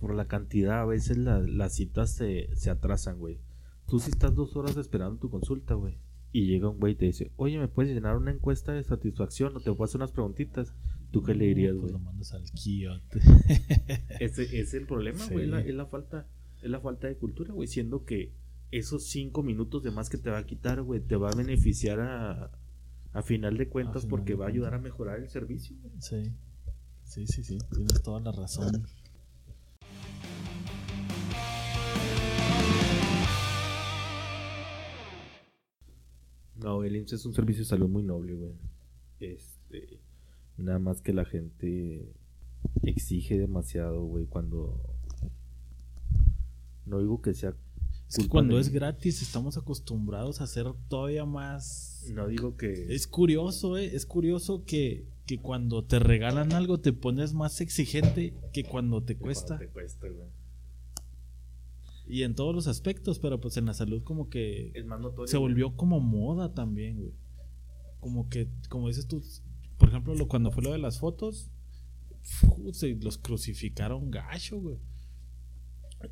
[0.00, 3.38] por la cantidad, a veces la- las citas se, se atrasan, güey.
[3.86, 5.98] Tú si estás dos horas esperando tu consulta, güey.
[6.30, 9.56] Y llega un güey y te dice, oye, ¿me puedes llenar una encuesta de satisfacción
[9.56, 10.74] o te puedo hacer unas preguntitas?
[11.10, 11.92] ¿Tú qué le dirías, Pues güey?
[11.94, 13.20] lo mandas al quiote.
[14.20, 15.50] Ese es el problema, güey.
[15.66, 16.26] Es la falta,
[16.62, 17.66] es la falta de cultura, güey.
[17.66, 18.32] Siendo que
[18.70, 22.00] esos cinco minutos de más que te va a quitar, güey, te va a beneficiar
[22.00, 22.50] a,
[23.14, 25.94] a final de cuentas final porque de va a ayudar a mejorar el servicio, güey.
[26.00, 26.30] Sí.
[27.04, 27.56] Sí, sí, sí.
[27.74, 28.86] Tienes toda la razón.
[36.68, 38.52] No, el IMSS es un servicio de salud muy noble, güey.
[39.20, 40.00] Este,
[40.58, 42.12] nada más que la gente
[42.82, 44.82] exige demasiado, güey, cuando
[46.84, 47.54] no digo que sea
[48.08, 52.04] Es que cuando de- es gratis estamos acostumbrados a hacer todavía más...
[52.12, 53.94] no digo que Es curioso, ¿eh?
[53.94, 59.14] Es curioso que, que cuando te regalan algo te pones más exigente que cuando te
[59.14, 59.56] que cuesta.
[59.56, 60.28] cuando te cuesta, güey.
[62.08, 65.26] Y en todos los aspectos, pero pues en la salud como que Es más notorio.
[65.26, 67.12] se volvió como moda también, güey.
[68.00, 69.22] Como que, como dices tú,
[69.76, 71.50] por ejemplo, lo, cuando fue lo de las fotos,
[72.72, 74.78] se los crucificaron gacho, güey.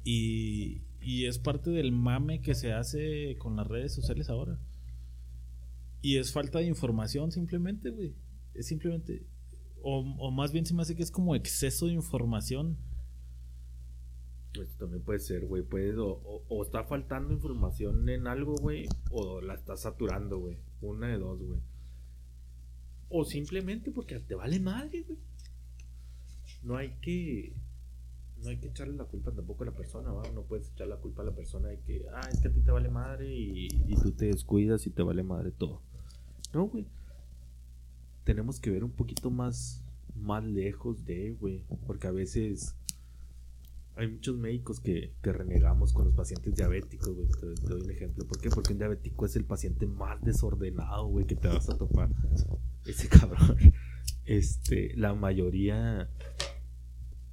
[0.05, 4.59] Y, y es parte del mame que se hace con las redes sociales ahora.
[6.03, 8.15] Y es falta de información simplemente, güey.
[8.55, 9.27] Es simplemente...
[9.83, 12.77] O, o más bien se me hace que es como exceso de información.
[14.63, 15.63] Esto también puede ser, güey.
[15.63, 18.87] Puede, o, o- o está faltando información en algo, güey.
[19.11, 20.59] O la está saturando, güey.
[20.81, 21.61] Una de dos, güey.
[23.09, 25.19] O simplemente porque te vale madre, güey.
[26.63, 27.55] No hay que.
[28.43, 30.23] No hay que echarle la culpa tampoco a la persona, ¿va?
[30.33, 32.61] No puedes echar la culpa a la persona de que, ah, es que a ti
[32.61, 35.81] te vale madre y, y tú te descuidas y te vale madre todo.
[36.53, 36.87] No, güey.
[38.25, 39.83] Tenemos que ver un poquito más,
[40.15, 41.65] más lejos de, güey.
[41.87, 42.76] Porque a veces
[43.97, 47.29] hay muchos médicos que, que renegamos con los pacientes diabéticos, güey.
[47.29, 48.27] Te, te doy un ejemplo.
[48.27, 48.51] ¿Por qué?
[48.51, 52.11] Porque un diabético es el paciente más desordenado, güey, que te vas a topar.
[52.85, 53.57] Ese cabrón.
[54.27, 56.11] Este, la mayoría,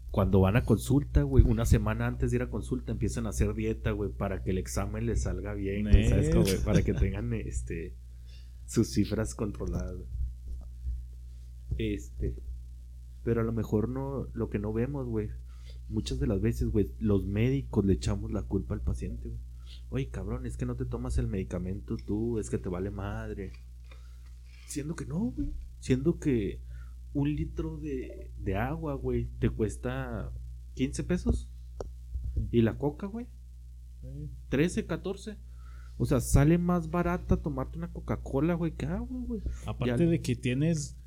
[0.10, 3.54] cuando van a consulta, güey, una semana antes de ir a consulta empiezan a hacer
[3.54, 6.64] dieta, güey, para que el examen les salga bien, güey, ¿sabes güey?
[6.64, 7.96] Para que tengan, este,
[8.66, 9.98] sus cifras controladas.
[11.78, 12.36] Este,
[13.24, 15.30] pero a lo mejor no, lo que no vemos, güey,
[15.94, 19.40] muchas de las veces, güey, los médicos le echamos la culpa al paciente, güey.
[19.90, 23.52] Oye, cabrón, es que no te tomas el medicamento tú, es que te vale madre.
[24.68, 25.52] Siendo que no, güey.
[25.80, 26.60] Siendo que
[27.14, 30.32] un litro de, de agua, güey, te cuesta
[30.76, 31.48] 15 pesos.
[32.52, 33.28] Y la coca, güey,
[34.50, 35.38] 13, 14.
[35.98, 39.42] O sea, sale más barata tomarte una Coca-Cola, güey, que agua, güey.
[39.68, 40.98] Aparte Ya- de que tienes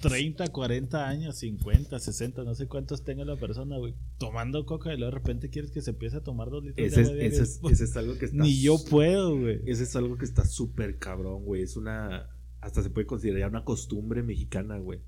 [0.00, 4.96] 30, 40 años, 50, 60, no sé cuántos tenga la persona, güey, tomando coca y
[4.96, 7.20] luego de repente quieres que se empiece a tomar dos litros Ese de es, agua
[7.22, 7.42] ese diario.
[7.42, 8.42] es- ese es algo que está.
[8.42, 9.60] Ni yo puedo, güey.
[9.66, 11.62] Ese es algo que está súper cabrón, güey.
[11.62, 12.28] Es una.
[12.60, 15.00] Hasta se puede considerar una costumbre mexicana, güey.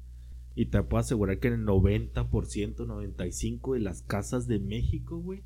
[0.54, 5.42] Y te puedo asegurar que el 90%, 95% de las casas de México, güey,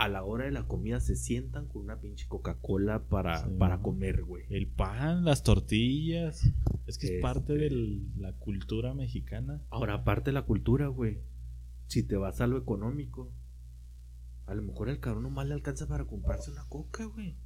[0.00, 3.50] a la hora de la comida se sientan con una pinche Coca-Cola para, Sí.
[3.58, 4.44] para comer, güey.
[4.48, 6.44] El pan, las tortillas.
[6.86, 7.70] Es que es Este- parte de
[8.16, 9.62] la cultura mexicana.
[9.70, 11.18] Ahora, aparte de la cultura, güey,
[11.86, 13.30] si te vas a lo económico,
[14.46, 17.36] a lo mejor el cabrón nomás le alcanza para comprarse una coca, güey.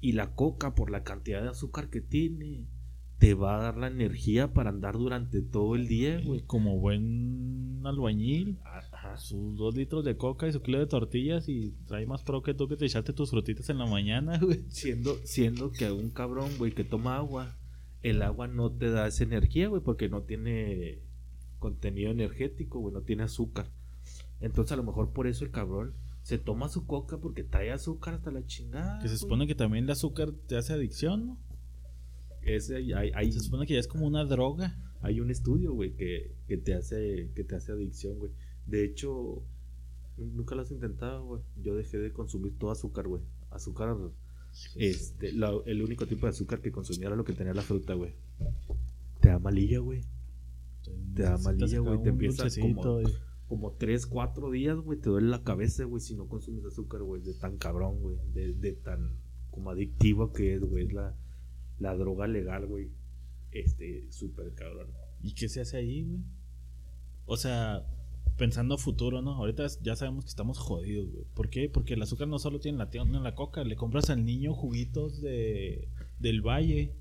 [0.00, 2.66] Y la coca, por la cantidad de azúcar que tiene,
[3.22, 6.40] te va a dar la energía para andar durante todo el día, güey.
[6.40, 9.16] Como buen albañil, Ajá.
[9.16, 12.52] sus dos litros de coca y su kilo de tortillas y trae más pro que
[12.52, 14.64] tú que te echaste tus frutitas en la mañana, güey.
[14.70, 17.54] Siendo, siendo que un cabrón, güey, que toma agua,
[18.02, 20.98] el agua no te da esa energía, güey, porque no tiene
[21.60, 23.66] contenido energético, güey, no tiene azúcar.
[24.40, 25.94] Entonces, a lo mejor por eso el cabrón
[26.24, 28.98] se toma su coca porque trae azúcar hasta la chingada.
[28.98, 29.18] Que se güey.
[29.20, 31.51] supone que también el azúcar te hace adicción, ¿no?
[32.44, 34.78] Ese, hay, Se supone que ya es como una droga.
[35.00, 38.32] hay un estudio, güey, que, que te hace que te hace adicción, güey.
[38.66, 39.44] De hecho,
[40.16, 41.42] Nunca lo has intentado, güey.
[41.62, 43.22] Yo dejé de consumir todo azúcar, güey.
[43.50, 43.96] Azúcar,
[44.76, 48.14] este, el único tipo de azúcar que consumía era lo que tenía la fruta, güey.
[49.20, 50.02] Te da malilla, güey.
[51.14, 52.02] Te da malilla, güey.
[52.02, 53.00] Te empieza como,
[53.48, 54.98] como 3, 4 días, güey.
[54.98, 57.22] Te duele la cabeza, güey, si no consumes azúcar, güey.
[57.22, 58.18] De tan cabrón, güey.
[58.32, 59.16] De, de tan
[59.50, 60.86] como adictivo que es, güey.
[60.86, 61.16] Es la,
[61.78, 62.90] la droga legal, güey.
[63.50, 64.88] Este, súper cabrón.
[65.22, 66.20] ¿Y qué se hace ahí, güey?
[67.26, 67.86] O sea,
[68.36, 69.32] pensando a futuro, ¿no?
[69.34, 71.24] Ahorita ya sabemos que estamos jodidos, güey.
[71.34, 71.68] ¿Por qué?
[71.68, 73.64] Porque el azúcar no solo tiene la, en la coca.
[73.64, 76.92] Le compras al niño juguitos de, del valle.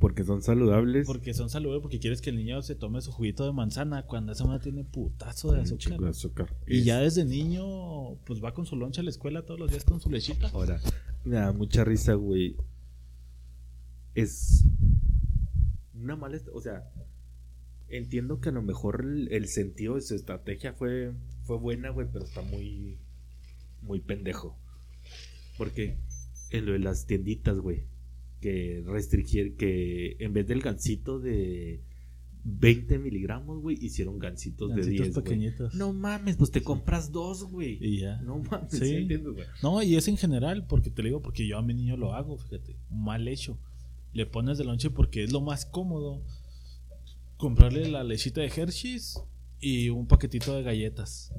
[0.00, 1.06] Porque son saludables.
[1.06, 4.32] Porque son saludables, porque quieres que el niño se tome su juguito de manzana cuando
[4.32, 6.02] esa manera tiene putazo de azúcar.
[6.06, 6.56] azúcar.
[6.66, 9.84] Y ya desde niño, pues va con su loncha a la escuela todos los días
[9.84, 10.48] con su lechita.
[10.54, 10.80] Ahora,
[11.24, 12.56] me da mucha risa, güey.
[14.14, 14.64] Es
[15.94, 16.38] una mala.
[16.52, 16.90] O sea,
[17.88, 21.12] entiendo que a lo mejor el, sentido de su estrategia fue,
[21.44, 22.98] fue buena, güey, pero está muy,
[23.82, 24.56] muy pendejo.
[25.58, 25.98] Porque
[26.50, 27.84] en lo de las tienditas, güey,
[28.40, 31.82] que restringir, que en vez del gancito de
[32.44, 35.14] 20 miligramos, güey, hicieron gancitos, de 10.
[35.14, 35.74] pequeñitos.
[35.74, 37.78] No mames, pues te compras dos, güey.
[37.80, 38.20] Y ya.
[38.22, 39.06] No mames, sí.
[39.06, 39.46] güey.
[39.62, 42.14] No, y es en general, porque te lo digo, porque yo a mi niño lo
[42.14, 43.58] hago, fíjate, mal hecho.
[44.12, 46.22] Le pones de lonche porque es lo más cómodo
[47.36, 49.20] comprarle la lechita de Hershey's
[49.60, 51.32] y un paquetito de galletas.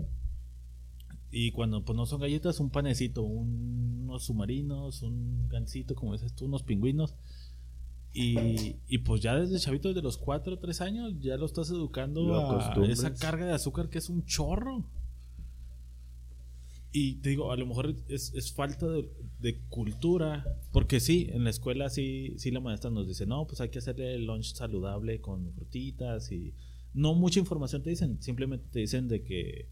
[1.31, 6.45] Y cuando pues no son galletas, un panecito, unos submarinos, un gansito, como dices tú,
[6.45, 7.15] unos pingüinos.
[8.13, 11.69] Y, y, pues ya desde chavito, desde los 4 o 3 años, ya lo estás
[11.69, 14.83] educando a esa carga de azúcar que es un chorro.
[16.93, 21.89] Y te digo, a lo mejor es, falta de, cultura, porque sí, en la escuela
[21.89, 25.53] sí, sí la maestra nos dice, no, pues hay que hacerle el lunch saludable con
[25.53, 26.53] frutitas y
[26.93, 29.69] no mucha información te dicen, simplemente te dicen de que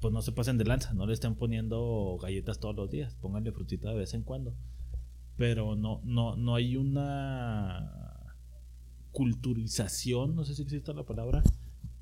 [0.00, 3.52] pues no se pasen de lanza, no le estén poniendo galletas todos los días, pónganle
[3.52, 4.54] frutita de vez en cuando.
[5.36, 8.34] Pero no, no, no hay una
[9.12, 11.42] culturización, no sé si existe la palabra,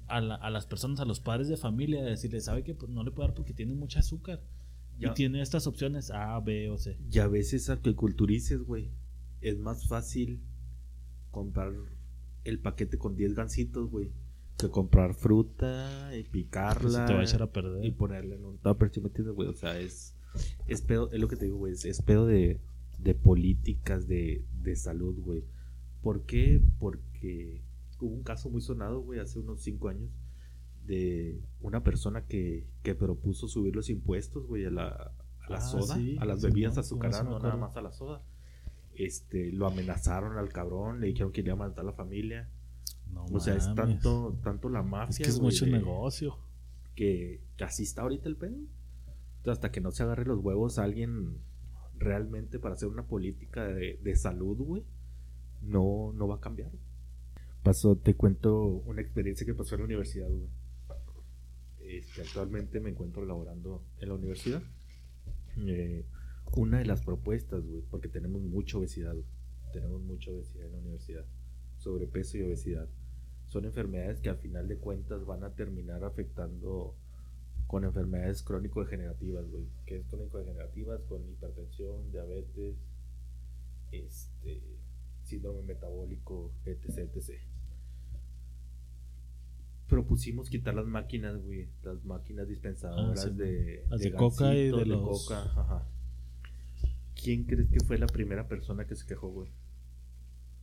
[0.08, 3.28] a, las personas, a los padres de familia, decirles, ¿sabe que pues, no le puedo
[3.28, 4.42] dar porque tiene mucha azúcar?
[4.98, 6.98] Y tiene estas opciones A, B o C.
[7.10, 8.90] Y a veces a que culturices, güey,
[9.42, 10.40] es más fácil
[11.30, 11.72] comprar
[12.44, 14.10] el paquete con 10 gancitos, güey,
[14.56, 16.80] que comprar fruta y picarla.
[16.80, 17.84] Pues te va a echar a perder.
[17.84, 18.90] Y ponerle en un tupper,
[19.34, 19.48] güey?
[19.48, 20.16] O sea, es,
[20.66, 22.60] es pedo, es lo que te digo, güey, es, pedo de,
[22.98, 25.44] de políticas de, de salud, güey.
[26.00, 26.62] ¿Por qué?
[26.78, 27.65] Porque
[28.00, 30.10] hubo un caso muy sonado, güey, hace unos 5 años
[30.86, 35.60] de una persona que, que propuso subir los impuestos, güey, a la, a la ah,
[35.60, 38.22] soda, a las bebidas azucaradas, no nada más a la soda.
[38.94, 42.48] Este, lo amenazaron al cabrón, le dijeron que le iba a matar a la familia.
[43.32, 45.10] o sea, es tanto, tanto la mafia.
[45.10, 46.38] Es que es mucho negocio.
[46.94, 48.56] Que, así está ahorita el pedo.
[49.46, 51.38] hasta que no se agarre los huevos a alguien
[51.98, 54.84] realmente para hacer una política de, de salud, güey,
[55.62, 56.70] no, no va a cambiar
[57.66, 60.28] pasó, te cuento una experiencia que pasó en la universidad,
[61.80, 64.62] este, actualmente me encuentro laborando en la universidad.
[65.56, 66.04] Eh,
[66.52, 69.16] una de las propuestas, güey, porque tenemos mucha obesidad,
[69.72, 71.24] tenemos mucha obesidad en la universidad,
[71.78, 72.88] sobrepeso y obesidad.
[73.46, 76.94] Son enfermedades que al final de cuentas van a terminar afectando
[77.66, 79.66] con enfermedades crónico-degenerativas, güey.
[79.86, 81.02] ¿Qué es crónico-degenerativas?
[81.08, 82.76] Con hipertensión, diabetes,
[83.90, 84.62] este,
[85.24, 87.55] síndrome metabólico, etc, etc
[89.88, 91.68] propusimos quitar las máquinas, güey.
[91.82, 95.26] Las máquinas dispensadoras ah, de, de, coca y de, los...
[95.26, 95.42] coca.
[95.42, 95.86] Ajá.
[97.14, 99.50] ¿Quién crees que fue la primera persona que se quejó, güey?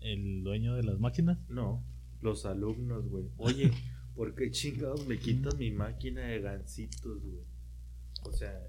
[0.01, 1.38] ¿El dueño de las máquinas?
[1.49, 1.84] No,
[2.21, 3.26] los alumnos, güey.
[3.38, 3.71] Oye,
[4.15, 7.41] ¿por qué chingados me quitas mi máquina de gancitos, güey?
[8.26, 8.67] O sea,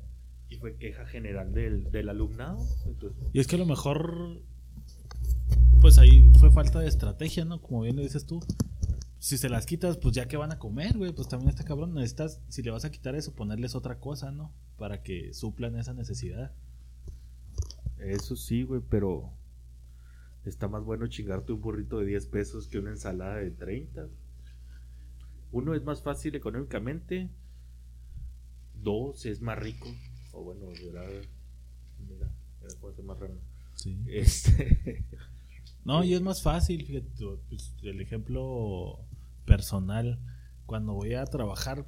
[0.49, 2.65] y fue queja general del, del alumnado.
[3.33, 4.41] Y es que a lo mejor,
[5.81, 7.61] pues ahí fue falta de estrategia, ¿no?
[7.61, 8.41] Como bien lo dices tú
[9.25, 11.95] si se las quitas, pues ya que van a comer, güey, pues también está cabrón.
[11.95, 14.53] Necesitas, si le vas a quitar eso, ponerles otra cosa, ¿no?
[14.77, 16.53] Para que suplan esa necesidad.
[17.97, 19.33] Eso sí, güey, pero
[20.45, 24.09] está más bueno chingarte un burrito de 10 pesos que una ensalada de 30.
[25.53, 27.31] Uno es más fácil económicamente.
[28.75, 29.89] Dos es más rico.
[30.33, 31.03] O bueno, mira,
[32.11, 32.31] mira,
[32.79, 33.39] puede ser más raro.
[33.75, 34.05] Sí.
[34.07, 35.07] Este.
[35.83, 37.09] No, y es más fácil, fíjate,
[37.49, 39.01] pues, el ejemplo
[39.45, 40.21] personal,
[40.67, 41.87] cuando voy a trabajar,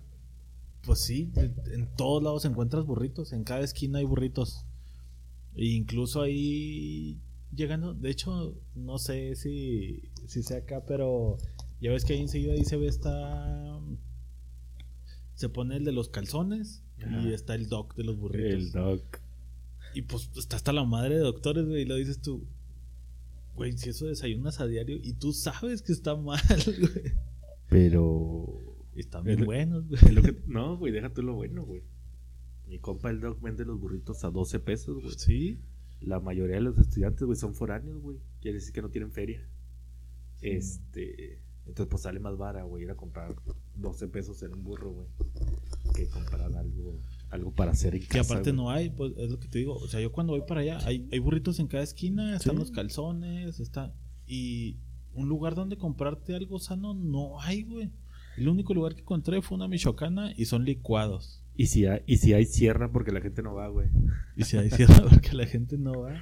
[0.83, 4.67] pues sí, en todos lados encuentras burritos, en cada esquina hay burritos.
[5.55, 7.21] E incluso ahí
[7.55, 11.39] llegando, de hecho, no sé si, si sea acá, pero
[11.81, 13.81] ya ves que ahí enseguida ahí se ve esta...
[15.35, 16.83] Se pone el de los calzones
[17.23, 18.53] Y está el doc de los burritos.
[18.53, 19.21] El doc.
[19.95, 21.83] Y pues está hasta la madre de doctores, güey.
[21.83, 22.47] Y lo dices tú,
[23.55, 27.13] güey, si eso desayunas a diario y tú sabes que está mal, güey.
[27.69, 28.63] Pero.
[28.95, 30.37] Están bien buenos, güey.
[30.47, 31.83] no, güey, déjate lo bueno, güey.
[32.67, 35.15] Mi compa el doc vende los burritos a 12 pesos, güey.
[35.17, 35.61] Sí.
[36.01, 38.19] La mayoría de los estudiantes, güey, son foráneos, güey.
[38.41, 39.47] Quiere decir que no tienen feria.
[40.41, 41.41] Este.
[41.67, 43.35] Entonces, pues sale más vara, güey, ir a comprar
[43.75, 45.07] 12 pesos en un burro, güey.
[45.95, 47.01] Que comprar algo,
[47.31, 48.13] algo para hacer en casa.
[48.13, 49.75] Que aparte no hay, pues es lo que te digo.
[49.75, 52.71] O sea, yo cuando voy para allá, hay, hay burritos en cada esquina, están los
[52.71, 53.95] calzones, está.
[54.27, 54.77] Y
[55.17, 57.91] un lugar donde comprarte algo sano no hay, güey.
[58.37, 61.43] El único lugar que encontré fue una michoacana y son licuados.
[61.57, 63.89] Y si hay, y si hay sierra porque la gente no va, güey.
[64.37, 66.21] Y si hay sierra porque la gente no va.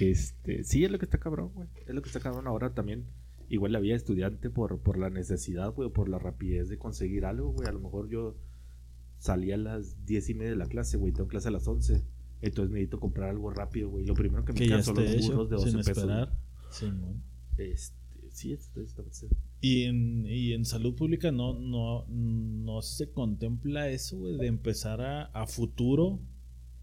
[0.00, 1.68] Este, sí, es lo que está cabrón, güey.
[1.86, 3.04] Es lo que está cabrón ahora también.
[3.50, 7.50] Igual la vida estudiante por, por la necesidad, güey, por la rapidez de conseguir algo,
[7.50, 7.68] güey.
[7.68, 8.36] A lo mejor yo
[9.18, 11.12] salí a las diez y media de la clase, güey.
[11.12, 12.02] Tengo clase a las once.
[12.40, 14.06] Entonces necesito comprar algo rápido, güey.
[14.06, 16.28] Lo primero que me quedan son los burros de 12 pesos.
[16.70, 16.90] Sí,
[17.58, 18.01] este,
[18.32, 18.56] sí,
[19.60, 25.00] y en, y en salud pública no, no, no se contempla eso, güey, de empezar
[25.00, 26.20] a, a futuro.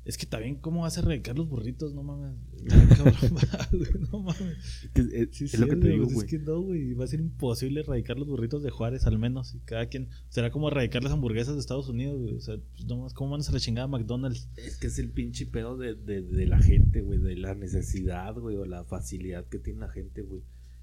[0.06, 1.93] Es que también, ¿cómo vas a erradicar los burritos?
[1.93, 2.36] No mames.
[4.12, 4.89] no mames.
[4.95, 6.18] Es, lo que te digo, güey.
[6.18, 6.93] Es que no, güey.
[6.93, 9.54] Va a ser imposible erradicar los burritos de Juárez, al menos.
[9.54, 10.08] Y cada quien.
[10.30, 12.34] Será como erradicar las hamburguesas de Estados Unidos, güey.
[12.34, 14.50] O sea, pues, no más, ¿cómo van a la chingada McDonald's?
[14.56, 17.20] Es que es el pinche pedo de, de, de la gente, güey.
[17.20, 18.56] De la necesidad, güey.
[18.56, 20.41] O la facilidad que tiene la gente, güey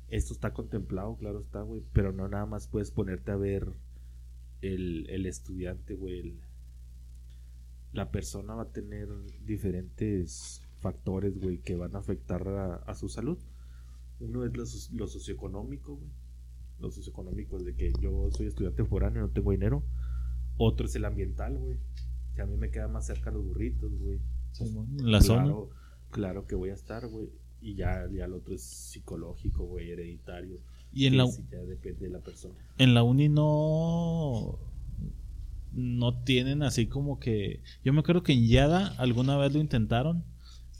[0.08, 3.72] esto está contemplado, claro está, güey, pero no nada más puedes ponerte a ver
[4.62, 6.38] el, el estudiante, güey.
[7.92, 9.08] La persona va a tener
[9.44, 13.38] diferentes factores, güey, que van a afectar a, su salud.
[14.20, 16.10] Uno es lo, socioeconómico, güey.
[16.78, 19.82] Lo socioeconómico es de que yo soy estudiante foráneo, no tengo dinero.
[20.58, 21.78] Otro es el ambiental, güey.
[22.34, 24.20] Que a mí me queda más cerca los burritos, güey.
[24.98, 25.54] la zona.
[26.10, 27.30] Claro que voy a estar, güey
[27.66, 30.60] y ya, ya el otro es psicológico, güey, hereditario.
[30.92, 32.54] Y en la ya depende de la persona.
[32.78, 34.60] En la uni no
[35.72, 40.24] no tienen así como que yo me acuerdo que en Yada alguna vez lo intentaron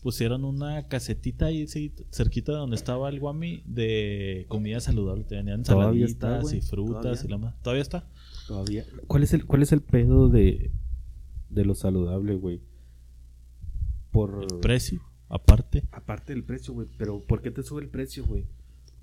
[0.03, 1.67] pusieron una casetita ahí
[2.11, 7.37] cerquita de donde estaba el guami de comida saludable tenían saladitas y frutas y la
[7.37, 8.09] más todavía está
[8.47, 10.71] todavía cuál es el cuál es el pedo de
[11.51, 12.63] de lo saludable güey
[14.13, 15.83] por el precio Aparte.
[15.91, 16.89] Aparte del precio, güey.
[16.99, 18.47] Pero ¿por qué te sube el precio, güey?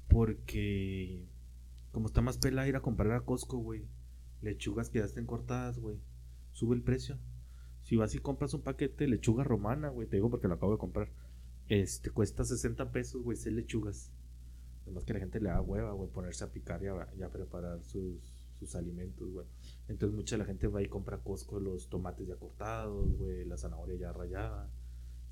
[0.07, 1.28] Porque
[1.91, 3.86] como está más pela ir a comprar a Costco, güey.
[4.41, 5.99] Lechugas que ya estén cortadas, güey.
[6.51, 7.17] Sube el precio.
[7.82, 10.71] Si vas y compras un paquete de lechuga romana, güey, te digo porque lo acabo
[10.71, 11.09] de comprar.
[11.67, 14.11] Este cuesta 60 pesos, güey, seis lechugas.
[14.84, 18.36] Además que la gente le da hueva, güey, ponerse a picar y a, preparar sus,
[18.59, 19.47] sus alimentos, güey.
[19.88, 23.57] Entonces mucha la gente va y compra a Costco los tomates ya cortados, güey, la
[23.57, 24.69] zanahoria ya rayada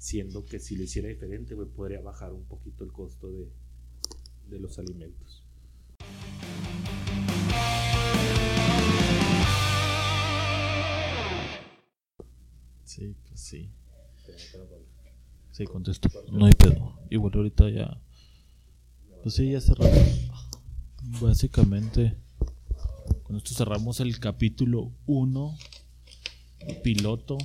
[0.02, 3.48] siendo que si lo hiciera diferente, güey, podría bajar un poquito el costo de,
[4.50, 5.44] de los alimentos.
[12.84, 13.70] Sí, pues sí.
[15.52, 16.10] Sí, contesto.
[16.32, 17.00] No hay pedo.
[17.12, 18.02] Igual ahorita ya.
[19.22, 20.32] Pues sí, ya cerramos.
[21.22, 22.18] Básicamente,
[23.22, 25.56] con esto cerramos el capítulo 1,
[26.84, 27.38] piloto